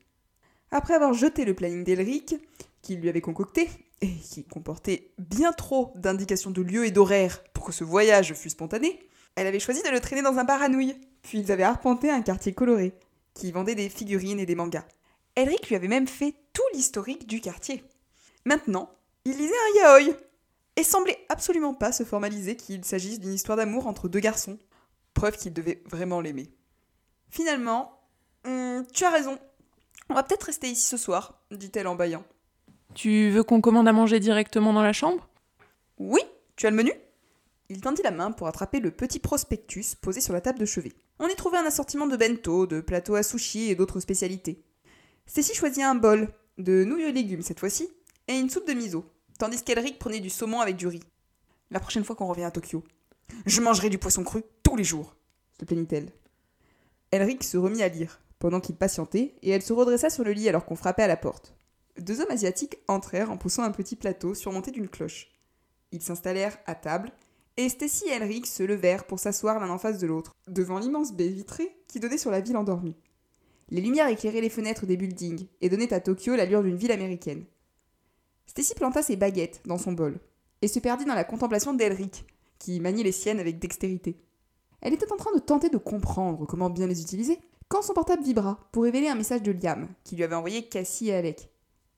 [0.72, 2.36] Après avoir jeté le planning d'Elric,
[2.82, 3.70] qu'il lui avait concocté,
[4.02, 8.50] et qui comportait bien trop d'indications de lieu et d'horaire pour que ce voyage fût
[8.50, 9.00] spontané,
[9.36, 10.62] elle avait choisi de le traîner dans un bar.
[11.22, 12.94] Puis ils avaient arpenté un quartier coloré,
[13.34, 14.86] qui vendait des figurines et des mangas.
[15.36, 17.84] Elric lui avait même fait tout l'historique du quartier.
[18.46, 18.90] Maintenant,
[19.26, 20.16] il lisait un yaoi,
[20.76, 24.60] et semblait absolument pas se formaliser qu'il s'agisse d'une histoire d'amour entre deux garçons,
[25.14, 26.50] preuve qu'il devait vraiment l'aimer.
[27.30, 28.00] Finalement,
[28.46, 29.38] hum, tu as raison,
[30.10, 32.24] on va peut-être rester ici ce soir, dit-elle en bâillant.
[32.94, 35.28] Tu veux qu'on commande à manger directement dans la chambre?
[35.98, 36.22] Oui,
[36.56, 36.92] tu as le menu?
[37.70, 40.94] Il tendit la main pour attraper le petit prospectus posé sur la table de chevet.
[41.20, 44.64] On y trouvait un assortiment de bento, de plateaux à sushi et d'autres spécialités.
[45.26, 47.90] Cécile choisit un bol, de nouilles et légumes cette fois-ci,
[48.28, 49.06] et une soupe de miso,
[49.38, 51.04] tandis qu'Elric prenait du saumon avec du riz.
[51.70, 52.84] La prochaine fois qu'on revient à Tokyo,
[53.46, 55.16] je mangerai du poisson cru tous les jours,
[55.60, 56.12] se plaignit-elle.
[57.12, 60.50] Elric se remit à lire, pendant qu'il patientait, et elle se redressa sur le lit
[60.50, 61.56] alors qu'on frappait à la porte.
[62.00, 65.32] Deux hommes asiatiques entrèrent en poussant un petit plateau surmonté d'une cloche.
[65.92, 67.12] Ils s'installèrent à table,
[67.58, 71.14] et Stacy et Elric se levèrent pour s'asseoir l'un en face de l'autre, devant l'immense
[71.14, 72.96] baie vitrée qui donnait sur la ville endormie.
[73.70, 77.46] Les lumières éclairaient les fenêtres des buildings et donnaient à Tokyo l'allure d'une ville américaine.
[78.46, 80.20] Stacy planta ses baguettes dans son bol
[80.62, 82.26] et se perdit dans la contemplation d'Elric,
[82.60, 84.18] qui maniait les siennes avec dextérité.
[84.82, 88.24] Elle était en train de tenter de comprendre comment bien les utiliser, quand son portable
[88.24, 91.50] vibra pour révéler un message de Liam, qui lui avait envoyé Cassie et Alec,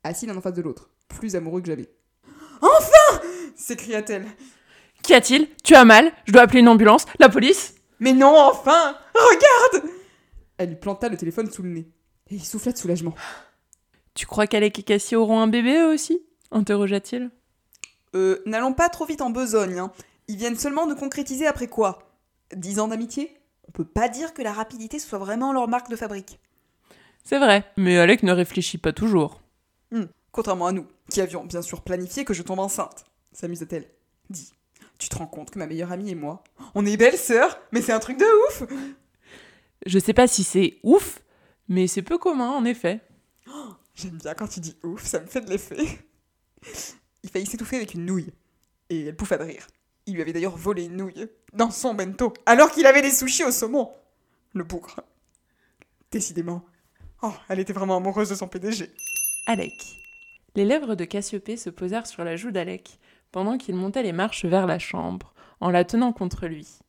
[0.04, 1.90] assis l'un en face de l'autre, plus amoureux que jamais.
[2.62, 3.22] Enfin!
[3.56, 4.26] s'écria-t-elle.
[5.04, 5.48] Qu'y a-t-il?
[5.64, 6.12] Tu as mal?
[6.26, 7.06] Je dois appeler une ambulance?
[7.20, 7.76] La police?
[8.00, 8.96] Mais non, enfin!
[9.14, 9.90] Regarde!
[10.58, 11.88] Elle lui planta le téléphone sous le nez,
[12.30, 13.14] et il souffla de soulagement.
[14.14, 16.22] Tu crois qu'Alec et Cassie auront un bébé eux aussi?
[16.52, 17.30] interrogea-t-il.
[18.16, 19.92] Euh, n'allons pas trop vite en besogne, hein.
[20.28, 22.00] Ils viennent seulement de concrétiser après quoi?
[22.56, 23.39] Dix ans d'amitié?
[23.70, 26.40] On peut pas dire que la rapidité soit vraiment leur marque de fabrique.
[27.24, 29.42] C'est vrai, mais Alec ne réfléchit pas toujours.
[29.92, 33.88] Hmm, Contrairement à nous, qui avions bien sûr planifié que je tombe enceinte, s'amusa-t-elle.
[34.32, 34.52] Dis,
[34.98, 37.84] tu te rends compte que ma meilleure amie et moi, on est belles sœurs, mais
[37.84, 38.64] c'est un truc de ouf
[39.86, 41.20] Je sais pas si c'est ouf,
[41.68, 43.02] mais c'est peu commun en effet.
[43.94, 45.78] J'aime bien quand tu dis ouf, ça me fait de l'effet.
[47.24, 48.32] Il faillit s'étouffer avec une nouille,
[48.90, 49.68] et elle pouffa de rire.
[50.10, 53.44] Il lui avait d'ailleurs volé une nouille dans son bento, alors qu'il avait des sushis
[53.44, 53.92] au saumon.
[54.54, 55.02] Le bougre.
[56.10, 56.66] Décidément.
[57.22, 58.92] Oh, elle était vraiment amoureuse de son PDG.
[59.46, 59.72] Alec.
[60.56, 62.98] Les lèvres de Cassiopée se posèrent sur la joue d'Alec
[63.32, 66.80] pendant qu'il montait les marches vers la chambre, en la tenant contre lui.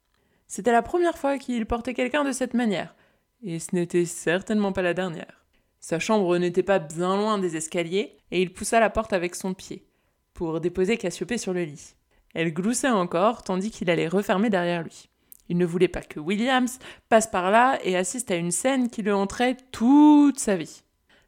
[0.46, 2.94] C'était la première fois qu'il portait quelqu'un de cette manière,
[3.42, 5.44] et ce n'était certainement pas la dernière.
[5.78, 9.52] Sa chambre n'était pas bien loin des escaliers, et il poussa la porte avec son
[9.52, 9.84] pied,
[10.32, 11.96] pour déposer Cassiopée sur le lit.
[12.34, 15.08] Elle gloussait encore, tandis qu'il allait refermer derrière lui.
[15.48, 19.02] Il ne voulait pas que Williams passe par là et assiste à une scène qui
[19.02, 20.82] le hanterait toute sa vie.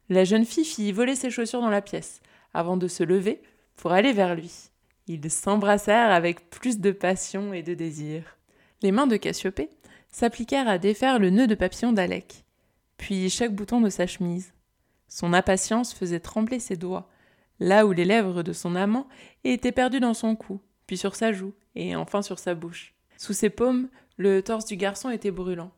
[0.09, 2.21] La jeune fille fit voler ses chaussures dans la pièce,
[2.55, 3.43] avant de se lever
[3.77, 4.71] pour aller vers lui.
[5.09, 8.39] Ils s'embrassèrent avec plus de passion et de désir.
[8.83, 9.71] Les mains de Cassiopée
[10.11, 12.45] s'appliquèrent à défaire le nœud de papillon d'Alec,
[12.97, 14.53] puis chaque bouton de sa chemise.
[15.09, 17.09] Son impatience faisait trembler ses doigts,
[17.59, 19.09] là où les lèvres de son amant
[19.43, 22.95] étaient perdues dans son cou, puis sur sa joue, et enfin sur sa bouche.
[23.17, 25.73] Sous ses paumes, le torse du garçon était brûlant.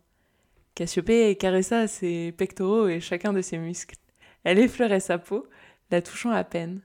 [0.74, 3.96] Cassiopée caressa ses pectoraux et chacun de ses muscles.
[4.42, 5.46] Elle effleurait sa peau,
[5.90, 6.80] la touchant à peine.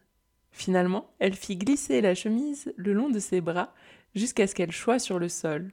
[0.51, 3.73] Finalement, elle fit glisser la chemise le long de ses bras
[4.15, 5.71] jusqu'à ce qu'elle choie sur le sol.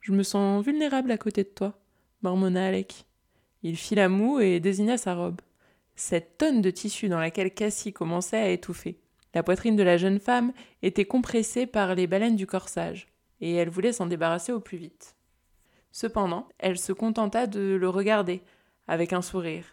[0.00, 1.78] Je me sens vulnérable à côté de toi,
[2.22, 3.06] marmonna Alec.
[3.62, 5.40] Il fit la moue et désigna sa robe.
[5.94, 8.98] Cette tonne de tissu dans laquelle Cassie commençait à étouffer.
[9.34, 13.08] La poitrine de la jeune femme était compressée par les baleines du corsage,
[13.40, 15.16] et elle voulait s'en débarrasser au plus vite.
[15.90, 18.42] Cependant, elle se contenta de le regarder,
[18.88, 19.66] avec un sourire.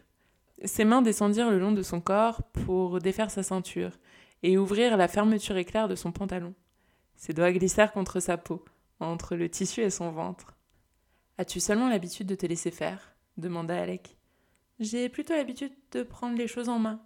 [0.65, 3.91] Ses mains descendirent le long de son corps pour défaire sa ceinture
[4.43, 6.53] et ouvrir la fermeture éclair de son pantalon.
[7.15, 8.63] Ses doigts glissèrent contre sa peau,
[8.99, 10.57] entre le tissu et son ventre.
[11.37, 13.15] As-tu seulement l'habitude de te laisser faire?
[13.37, 14.17] demanda Alec.
[14.79, 17.01] J'ai plutôt l'habitude de prendre les choses en main,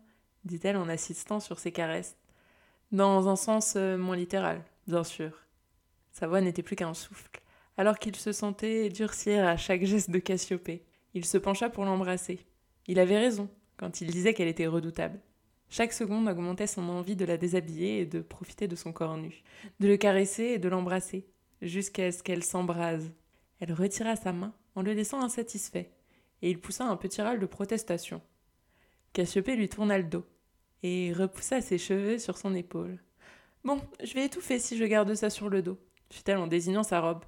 [0.45, 2.17] dit-elle en assistant sur ses caresses.
[2.93, 5.31] Dans un sens euh, moins littéral, bien sûr.
[6.11, 7.41] Sa voix n'était plus qu'un souffle,
[7.75, 10.85] alors qu'il se sentait durcir à chaque geste de Cassiopée.
[11.15, 12.45] Il se pencha pour l'embrasser.
[12.85, 15.19] Il avait raison quand il disait qu'elle était redoutable.
[15.69, 19.41] Chaque seconde augmentait son envie de la déshabiller et de profiter de son corps nu,
[19.79, 21.25] de le caresser et de l'embrasser,
[21.63, 23.11] jusqu'à ce qu'elle s'embrase.
[23.59, 25.89] Elle retira sa main en le laissant insatisfait,
[26.43, 28.21] et il poussa un petit râle de protestation.
[29.13, 30.27] Cassiopée lui tourna le dos
[30.83, 32.99] et repoussa ses cheveux sur son épaule.
[33.63, 36.99] Bon, je vais étouffer si je garde ça sur le dos, fit-elle en désignant sa
[36.99, 37.23] robe.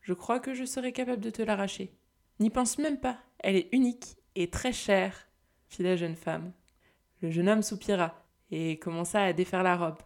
[0.00, 1.94] Je crois que je serai capable de te l'arracher.
[2.40, 5.28] N'y pense même pas, elle est unique et très chère,
[5.68, 6.52] fit la jeune femme.
[7.20, 9.98] Le jeune homme soupira et commença à défaire la robe.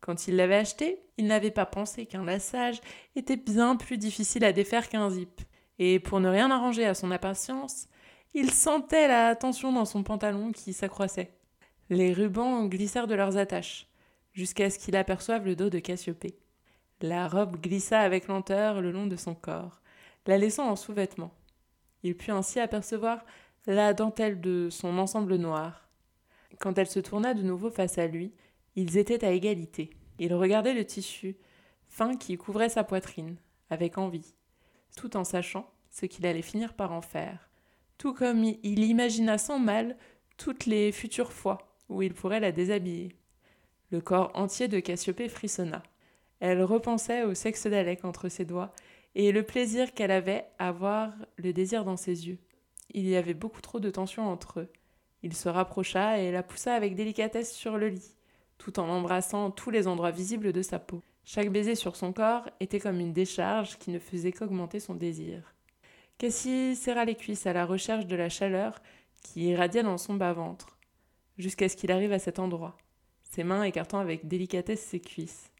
[0.00, 2.80] Quand il l'avait achetée, il n'avait pas pensé qu'un lassage
[3.16, 5.42] était bien plus difficile à défaire qu'un zip.
[5.78, 7.88] Et pour ne rien arranger à son impatience,
[8.32, 11.37] il sentait la tension dans son pantalon qui s'accroissait.
[11.90, 13.88] Les rubans glissèrent de leurs attaches,
[14.34, 16.38] jusqu'à ce qu'il aperçoive le dos de Cassiopée.
[17.00, 19.80] La robe glissa avec lenteur le long de son corps,
[20.26, 21.32] la laissant en sous-vêtements.
[22.02, 23.24] Il put ainsi apercevoir
[23.66, 25.88] la dentelle de son ensemble noir,
[26.58, 28.34] quand elle se tourna de nouveau face à lui,
[28.76, 29.88] ils étaient à égalité.
[30.18, 31.36] Il regardait le tissu
[31.88, 33.36] fin qui couvrait sa poitrine,
[33.70, 34.34] avec envie,
[34.94, 37.48] tout en sachant ce qu'il allait finir par en faire,
[37.96, 39.96] tout comme il imagina sans mal
[40.36, 43.16] toutes les futures fois où il pourrait la déshabiller.
[43.90, 45.82] Le corps entier de Cassiopée frissonna.
[46.40, 48.72] Elle repensait au sexe d'Alec entre ses doigts
[49.14, 52.38] et le plaisir qu'elle avait à voir le désir dans ses yeux.
[52.90, 54.68] Il y avait beaucoup trop de tension entre eux.
[55.22, 58.14] Il se rapprocha et la poussa avec délicatesse sur le lit,
[58.56, 61.02] tout en embrassant tous les endroits visibles de sa peau.
[61.24, 65.54] Chaque baiser sur son corps était comme une décharge qui ne faisait qu'augmenter son désir.
[66.16, 68.80] Cassie serra les cuisses à la recherche de la chaleur
[69.22, 70.77] qui irradiait dans son bas-ventre,
[71.38, 72.76] jusqu'à ce qu'il arrive à cet endroit,
[73.22, 75.50] ses mains écartant avec délicatesse ses cuisses.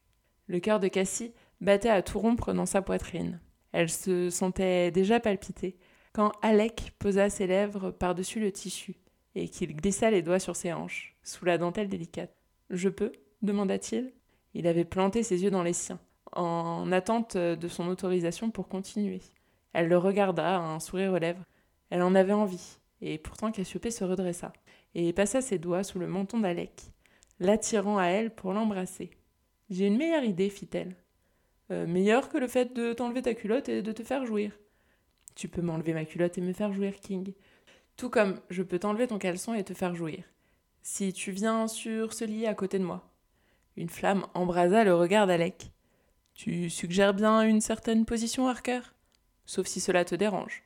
[0.46, 3.40] Le cœur de Cassie battait à tout rompre dans sa poitrine.
[3.72, 5.76] Elle se sentait déjà palpiter
[6.12, 8.96] quand Alec posa ses lèvres par-dessus le tissu
[9.34, 12.34] et qu'il glissa les doigts sur ses hanches, sous la dentelle délicate.
[12.70, 13.12] Je peux?
[13.42, 14.12] demanda-t-il.
[14.54, 16.00] Il avait planté ses yeux dans les siens,
[16.32, 19.20] en attente de son autorisation pour continuer.
[19.72, 21.44] Elle le regarda, un sourire aux lèvres.
[21.90, 24.52] Elle en avait envie, et pourtant Cassiopée se redressa,
[24.94, 26.82] et passa ses doigts sous le menton d'Alec,
[27.40, 29.10] l'attirant à elle pour l'embrasser.
[29.70, 30.96] J'ai une meilleure idée, fit-elle.
[31.70, 34.58] Euh, meilleure que le fait de t'enlever ta culotte et de te faire jouir.
[35.34, 37.34] Tu peux m'enlever ma culotte et me faire jouir, King.
[37.96, 40.24] Tout comme je peux t'enlever ton caleçon et te faire jouir.
[40.82, 43.12] Si tu viens sur ce lit à côté de moi.
[43.76, 45.70] Une flamme embrasa le regard d'Alec.
[46.34, 48.80] Tu suggères bien une certaine position, Harker?
[49.44, 50.62] Sauf si cela te dérange.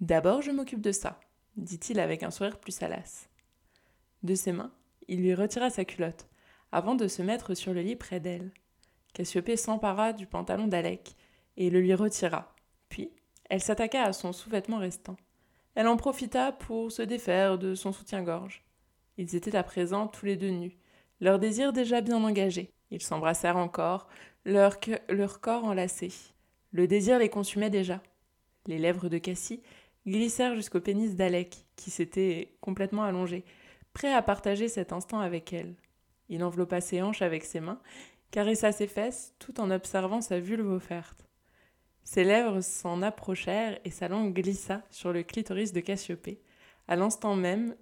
[0.00, 1.18] D'abord, je m'occupe de ça,
[1.56, 3.28] dit-il avec un sourire plus salace.
[4.22, 4.72] De ses mains,
[5.06, 6.28] il lui retira sa culotte,
[6.72, 8.50] avant de se mettre sur le lit près d'elle.
[9.14, 11.16] Cassiopée s'empara du pantalon d'Alec
[11.56, 12.54] et le lui retira.
[12.88, 13.10] Puis,
[13.48, 15.16] elle s'attaqua à son sous-vêtement restant.
[15.74, 18.64] Elle en profita pour se défaire de son soutien-gorge.
[19.16, 20.76] Ils étaient à présent tous les deux nus,
[21.20, 22.70] leur désir déjà bien engagé.
[22.90, 24.08] Ils s'embrassèrent encore,
[24.44, 24.78] leur,
[25.08, 26.12] leur corps enlacés.
[26.72, 28.02] Le désir les consumait déjà.
[28.66, 29.62] Les lèvres de Cassie
[30.06, 33.44] glissèrent jusqu'au pénis d'Alec, qui s'était complètement allongé,
[33.92, 35.74] prêt à partager cet instant avec elle.
[36.28, 37.80] Il enveloppa ses hanches avec ses mains,
[38.30, 41.26] caressa ses fesses, tout en observant sa vulve offerte.
[42.04, 46.40] Ses lèvres s'en approchèrent et sa langue glissa sur le clitoris de Cassiopée,
[46.86, 47.76] à l'instant même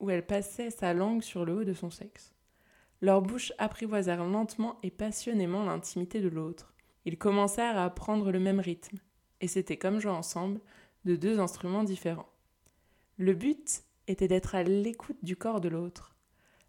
[0.00, 2.32] où elle passait sa langue sur le haut de son sexe.
[3.00, 6.74] Leurs bouches apprivoisèrent lentement et passionnément l'intimité de l'autre.
[7.04, 8.98] Ils commencèrent à prendre le même rythme,
[9.40, 10.60] et c'était comme jouer ensemble
[11.04, 12.28] de deux instruments différents.
[13.18, 16.16] Le but était d'être à l'écoute du corps de l'autre.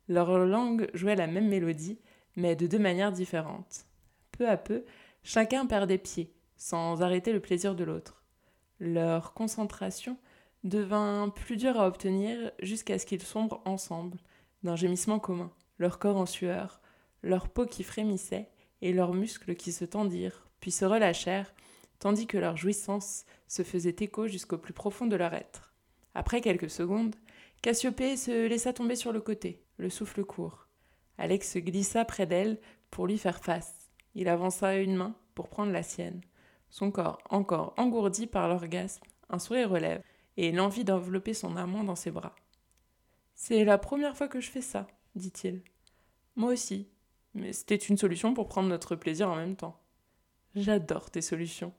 [0.08, 2.00] Leur langue jouait la même mélodie,
[2.36, 3.86] mais de deux manières différentes.
[4.32, 4.86] Peu à peu,
[5.24, 8.24] chacun perdait pied, sans arrêter le plaisir de l'autre.
[8.80, 10.18] Leur concentration
[10.64, 14.18] devint plus dure à obtenir jusqu'à ce qu'ils sombrent ensemble,
[14.64, 16.82] d'un gémissement commun, leur corps en sueur,
[17.24, 18.50] leur peau qui frémissait
[18.82, 21.54] et leurs muscles qui se tendirent, puis se relâchèrent,
[22.00, 25.74] tandis que leur jouissance se faisait écho jusqu'au plus profond de leur être.
[26.16, 27.16] Après quelques secondes,
[27.62, 30.68] Cassiopée se laissa tomber sur le côté, le souffle court.
[31.18, 33.90] Alex se glissa près d'elle pour lui faire face.
[34.16, 36.22] Il avança une main pour prendre la sienne
[36.70, 40.04] son corps encore engourdi par l'orgasme, un sourire relève,
[40.38, 42.36] et l'envie d'envelopper son amant dans ses bras.
[43.36, 45.62] C'est la première fois que je fais ça, dit-il.
[46.36, 46.88] Moi aussi,
[47.34, 49.80] mais c'était une solution pour prendre notre plaisir en même temps.
[50.56, 51.74] J'adore tes solutions.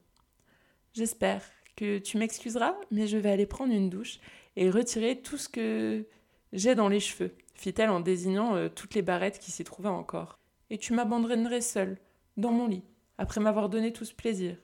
[0.92, 1.42] J'espère
[1.76, 4.18] que tu m'excuseras, mais je vais aller prendre une douche
[4.56, 6.06] et retirer tout ce que
[6.52, 10.38] j'ai dans les cheveux, fit-elle en désignant euh, toutes les barrettes qui s'y trouvaient encore.
[10.70, 11.98] Et tu m'abandonnerais seule,
[12.36, 12.84] dans mon lit,
[13.18, 14.56] après m'avoir donné tout ce plaisir.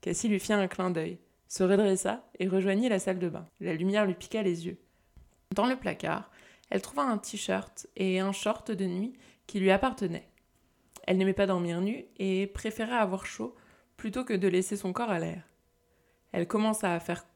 [0.00, 1.18] Cassie lui fit un clin d'œil,
[1.48, 3.46] se redressa et rejoignit la salle de bain.
[3.60, 4.78] La lumière lui piqua les yeux.
[5.54, 6.30] Dans le placard,
[6.70, 9.12] elle trouva un t-shirt et un short de nuit
[9.46, 10.28] qui lui appartenaient.
[11.06, 13.54] Elle n'aimait pas dormir nue et préférait avoir chaud
[13.96, 15.42] plutôt que de laisser son corps à l'air.
[16.32, 17.26] Elle commença à faire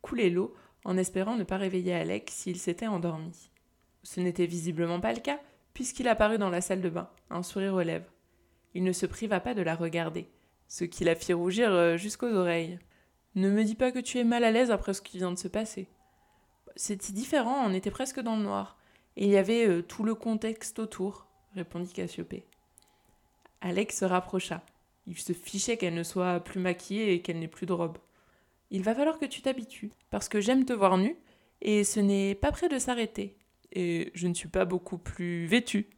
[0.00, 0.54] couler l'eau
[0.84, 3.50] en espérant ne pas réveiller Alec s'il s'était endormi.
[4.02, 5.40] Ce n'était visiblement pas le cas,
[5.72, 8.12] puisqu'il apparut dans la salle de bain, un sourire aux lèvres.
[8.74, 10.28] Il ne se priva pas de la regarder,
[10.68, 12.78] ce qui la fit rougir euh, jusqu'aux oreilles.
[13.34, 15.38] Ne me dis pas que tu es mal à l'aise après ce qui vient de
[15.38, 15.88] se passer.
[16.76, 18.78] C'était différent, on était presque dans le noir,
[19.16, 22.46] et il y avait euh, tout le contexte autour, répondit Cassiopée.
[23.60, 24.62] Alex se rapprocha.
[25.06, 27.98] Il se fichait qu'elle ne soit plus maquillée et qu'elle n'ait plus de robe.
[28.70, 31.16] Il va falloir que tu t'habitues, parce que j'aime te voir nue,
[31.62, 33.36] et ce n'est pas près de s'arrêter.
[33.72, 35.88] Et je ne suis pas beaucoup plus vêtue.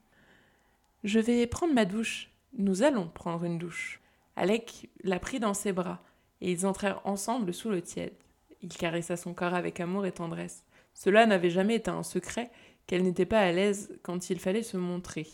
[1.05, 2.31] Je vais prendre ma douche.
[2.59, 4.01] Nous allons prendre une douche.
[4.35, 6.03] Alec la prit dans ses bras,
[6.41, 8.15] et ils entrèrent ensemble sous le tiède.
[8.63, 10.65] Il caressa son corps avec amour et tendresse.
[10.95, 12.51] Cela n'avait jamais été un secret
[12.87, 15.27] qu'elle n'était pas à l'aise quand il fallait se montrer.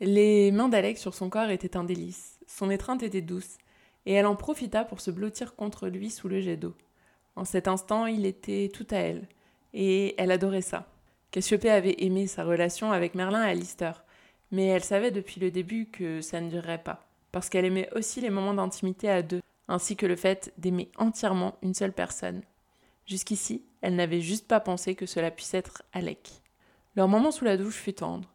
[0.00, 3.56] Les mains d'Alex sur son corps étaient un délice, son étreinte était douce,
[4.06, 6.74] et elle en profita pour se blottir contre lui sous le jet d'eau.
[7.34, 9.28] En cet instant, il était tout à elle,
[9.74, 10.86] et elle adorait ça.
[11.32, 14.04] Cassiopée avait aimé sa relation avec Merlin et Alistair,
[14.52, 18.20] mais elle savait depuis le début que ça ne durerait pas, parce qu'elle aimait aussi
[18.20, 22.42] les moments d'intimité à deux, ainsi que le fait d'aimer entièrement une seule personne.
[23.06, 26.30] Jusqu'ici, elle n'avait juste pas pensé que cela puisse être Alec.
[26.94, 28.28] Leur moment sous la douche fut tendre.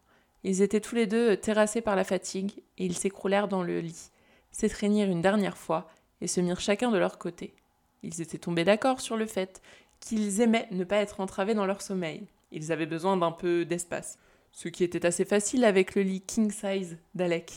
[0.43, 4.11] Ils étaient tous les deux terrassés par la fatigue, et ils s'écroulèrent dans le lit,
[4.51, 5.89] s'étreignirent une dernière fois,
[6.21, 7.55] et se mirent chacun de leur côté.
[8.03, 9.61] Ils étaient tombés d'accord sur le fait
[9.99, 12.27] qu'ils aimaient ne pas être entravés dans leur sommeil.
[12.51, 14.17] Ils avaient besoin d'un peu d'espace,
[14.51, 17.53] ce qui était assez facile avec le lit king size d'Alec.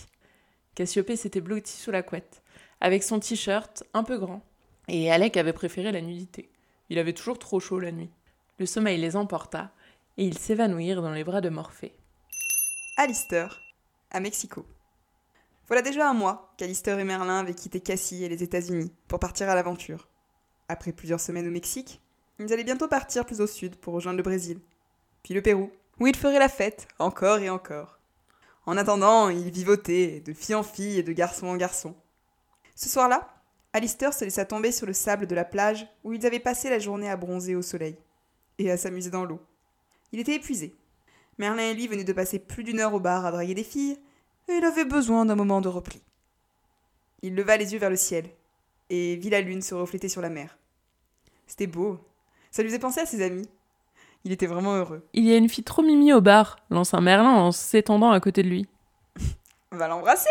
[0.75, 2.43] Cassiopée s'était blotti sous la couette,
[2.81, 4.43] avec son t-shirt un peu grand,
[4.89, 6.51] et Alec avait préféré la nudité.
[6.91, 8.11] Il avait toujours trop chaud la nuit.
[8.59, 9.73] Le sommeil les emporta,
[10.17, 11.95] et ils s'évanouirent dans les bras de Morphée.
[12.97, 13.61] Alistair,
[14.11, 14.67] à Mexico.
[15.67, 19.49] Voilà déjà un mois qu'Alistair et Merlin avaient quitté Cassie et les États-Unis pour partir
[19.49, 20.09] à l'aventure.
[20.69, 22.03] Après plusieurs semaines au Mexique,
[22.39, 24.61] ils allaient bientôt partir plus au sud pour rejoindre le Brésil,
[25.23, 27.99] puis le Pérou, où ils feraient la fête, encore et encore.
[28.67, 31.95] En attendant, ils vivotaient, de fille en fille et de garçon en garçon.
[32.75, 33.31] Ce soir-là,
[33.73, 36.79] Alistair se laissa tomber sur le sable de la plage où ils avaient passé la
[36.79, 37.97] journée à bronzer au soleil
[38.59, 39.41] et à s'amuser dans l'eau.
[40.13, 40.77] Il était épuisé.
[41.39, 43.99] Merlin et lui venaient de passer plus d'une heure au bar à draguer des filles,
[44.49, 46.03] et il avait besoin d'un moment de repli.
[47.23, 48.29] Il leva les yeux vers le ciel,
[48.91, 50.59] et vit la lune se refléter sur la mer.
[51.47, 51.99] C'était beau.
[52.51, 53.49] Ça lui faisait penser à ses amis.
[54.25, 55.07] Il était vraiment heureux.
[55.13, 58.43] Il y a une fille trop mimi au bar, un Merlin en s'étendant à côté
[58.43, 58.67] de lui.
[59.71, 60.31] Va l'embrasser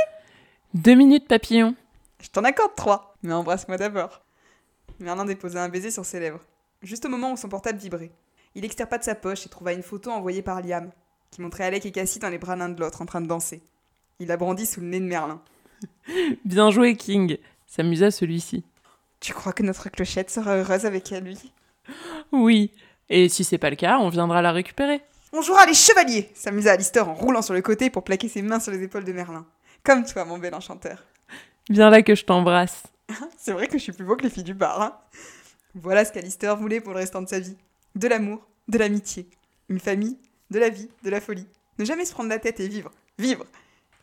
[0.73, 1.75] Deux minutes, papillon.
[2.19, 4.21] Je t'en accorde trois, mais embrasse-moi d'abord.
[4.99, 6.41] Merlin déposa un baiser sur ses lèvres,
[6.81, 8.11] juste au moment où son portable vibrait.
[8.55, 10.91] Il extirpa de sa poche et trouva une photo envoyée par Liam,
[11.31, 13.61] qui montrait Alec et Cassie dans les bras l'un de l'autre en train de danser.
[14.19, 15.41] Il la brandit sous le nez de Merlin.
[16.45, 17.37] Bien joué, King,
[17.67, 18.63] s'amusa celui-ci.
[19.19, 21.51] Tu crois que notre clochette sera heureuse avec lui?
[22.31, 22.71] Oui,
[23.09, 25.01] et si c'est pas le cas, on viendra la récupérer.
[25.31, 28.59] On jouera les chevaliers s'amusa Alistair en roulant sur le côté pour plaquer ses mains
[28.59, 29.45] sur les épaules de Merlin.
[29.83, 31.03] Comme toi, mon bel enchanteur.
[31.69, 32.83] Viens là que je t'embrasse.
[33.37, 34.81] c'est vrai que je suis plus beau que les filles du bar.
[34.81, 34.97] Hein
[35.75, 37.57] voilà ce qu'Alistair voulait pour le restant de sa vie.
[37.95, 39.27] De l'amour, de l'amitié,
[39.69, 40.17] une famille,
[40.51, 41.47] de la vie, de la folie.
[41.79, 42.91] Ne jamais se prendre la tête et vivre.
[43.17, 43.45] Vivre